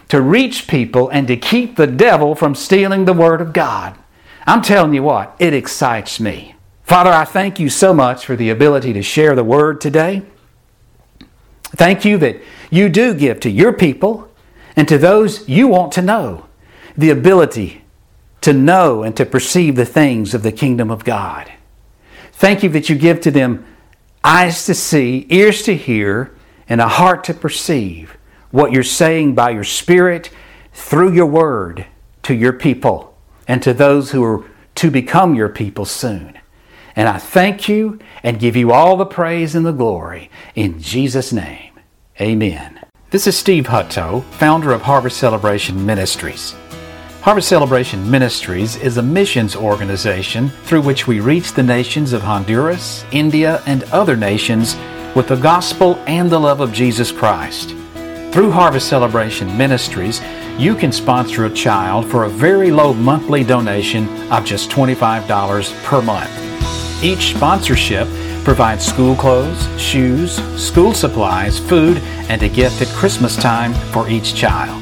to 0.08 0.20
reach 0.20 0.66
people 0.66 1.08
and 1.08 1.26
to 1.28 1.36
keep 1.36 1.76
the 1.76 1.86
devil 1.86 2.34
from 2.34 2.54
stealing 2.54 3.04
the 3.04 3.12
Word 3.12 3.40
of 3.40 3.52
God. 3.52 3.96
I'm 4.46 4.62
telling 4.62 4.92
you 4.92 5.02
what, 5.02 5.34
it 5.38 5.54
excites 5.54 6.20
me. 6.20 6.54
Father, 6.82 7.10
I 7.10 7.24
thank 7.24 7.60
you 7.60 7.70
so 7.70 7.94
much 7.94 8.26
for 8.26 8.36
the 8.36 8.50
ability 8.50 8.92
to 8.92 9.02
share 9.02 9.34
the 9.34 9.44
Word 9.44 9.80
today. 9.80 10.22
Thank 11.62 12.04
you 12.04 12.18
that 12.18 12.42
you 12.70 12.88
do 12.88 13.14
give 13.14 13.40
to 13.40 13.50
your 13.50 13.72
people 13.72 14.28
and 14.76 14.86
to 14.88 14.98
those 14.98 15.48
you 15.48 15.68
want 15.68 15.92
to 15.92 16.02
know 16.02 16.46
the 16.96 17.10
ability 17.10 17.84
to 18.42 18.52
know 18.52 19.02
and 19.02 19.16
to 19.16 19.24
perceive 19.24 19.76
the 19.76 19.86
things 19.86 20.34
of 20.34 20.42
the 20.42 20.52
kingdom 20.52 20.90
of 20.90 21.04
God. 21.04 21.50
Thank 22.32 22.62
you 22.62 22.68
that 22.70 22.88
you 22.88 22.96
give 22.96 23.20
to 23.22 23.30
them 23.30 23.64
eyes 24.24 24.64
to 24.66 24.74
see, 24.74 25.26
ears 25.30 25.62
to 25.62 25.76
hear, 25.76 26.34
and 26.68 26.80
a 26.80 26.88
heart 26.88 27.24
to 27.24 27.34
perceive 27.34 28.16
what 28.50 28.72
you're 28.72 28.82
saying 28.82 29.34
by 29.34 29.50
your 29.50 29.64
Spirit 29.64 30.30
through 30.72 31.12
your 31.12 31.26
word 31.26 31.86
to 32.22 32.34
your 32.34 32.52
people 32.52 33.16
and 33.48 33.62
to 33.62 33.74
those 33.74 34.10
who 34.10 34.22
are 34.24 34.44
to 34.76 34.90
become 34.90 35.34
your 35.34 35.48
people 35.48 35.84
soon. 35.84 36.38
And 36.94 37.08
I 37.08 37.18
thank 37.18 37.68
you 37.68 37.98
and 38.22 38.38
give 38.38 38.56
you 38.56 38.72
all 38.72 38.96
the 38.96 39.06
praise 39.06 39.54
and 39.54 39.64
the 39.64 39.72
glory 39.72 40.30
in 40.54 40.80
Jesus' 40.80 41.32
name. 41.32 41.72
Amen. 42.20 42.80
This 43.10 43.26
is 43.26 43.36
Steve 43.36 43.66
Hutto, 43.66 44.22
founder 44.24 44.72
of 44.72 44.82
Harvest 44.82 45.18
Celebration 45.18 45.84
Ministries. 45.84 46.54
Harvest 47.22 47.48
Celebration 47.48 48.10
Ministries 48.10 48.74
is 48.74 48.96
a 48.96 49.02
missions 49.02 49.54
organization 49.54 50.48
through 50.64 50.82
which 50.82 51.06
we 51.06 51.20
reach 51.20 51.52
the 51.52 51.62
nations 51.62 52.12
of 52.12 52.20
Honduras, 52.20 53.04
India, 53.12 53.62
and 53.64 53.84
other 53.92 54.16
nations 54.16 54.74
with 55.14 55.28
the 55.28 55.36
gospel 55.36 55.94
and 56.08 56.28
the 56.28 56.40
love 56.40 56.58
of 56.58 56.72
Jesus 56.72 57.12
Christ. 57.12 57.76
Through 58.32 58.50
Harvest 58.50 58.88
Celebration 58.88 59.56
Ministries, 59.56 60.20
you 60.58 60.74
can 60.74 60.90
sponsor 60.90 61.44
a 61.44 61.50
child 61.50 62.10
for 62.10 62.24
a 62.24 62.28
very 62.28 62.72
low 62.72 62.92
monthly 62.92 63.44
donation 63.44 64.08
of 64.32 64.44
just 64.44 64.68
$25 64.70 65.84
per 65.84 66.02
month. 66.02 67.04
Each 67.04 67.36
sponsorship 67.36 68.08
provides 68.42 68.84
school 68.84 69.14
clothes, 69.14 69.80
shoes, 69.80 70.42
school 70.60 70.92
supplies, 70.92 71.60
food, 71.60 71.98
and 72.28 72.42
a 72.42 72.48
gift 72.48 72.82
at 72.82 72.88
Christmas 72.88 73.36
time 73.36 73.74
for 73.92 74.08
each 74.08 74.34
child. 74.34 74.81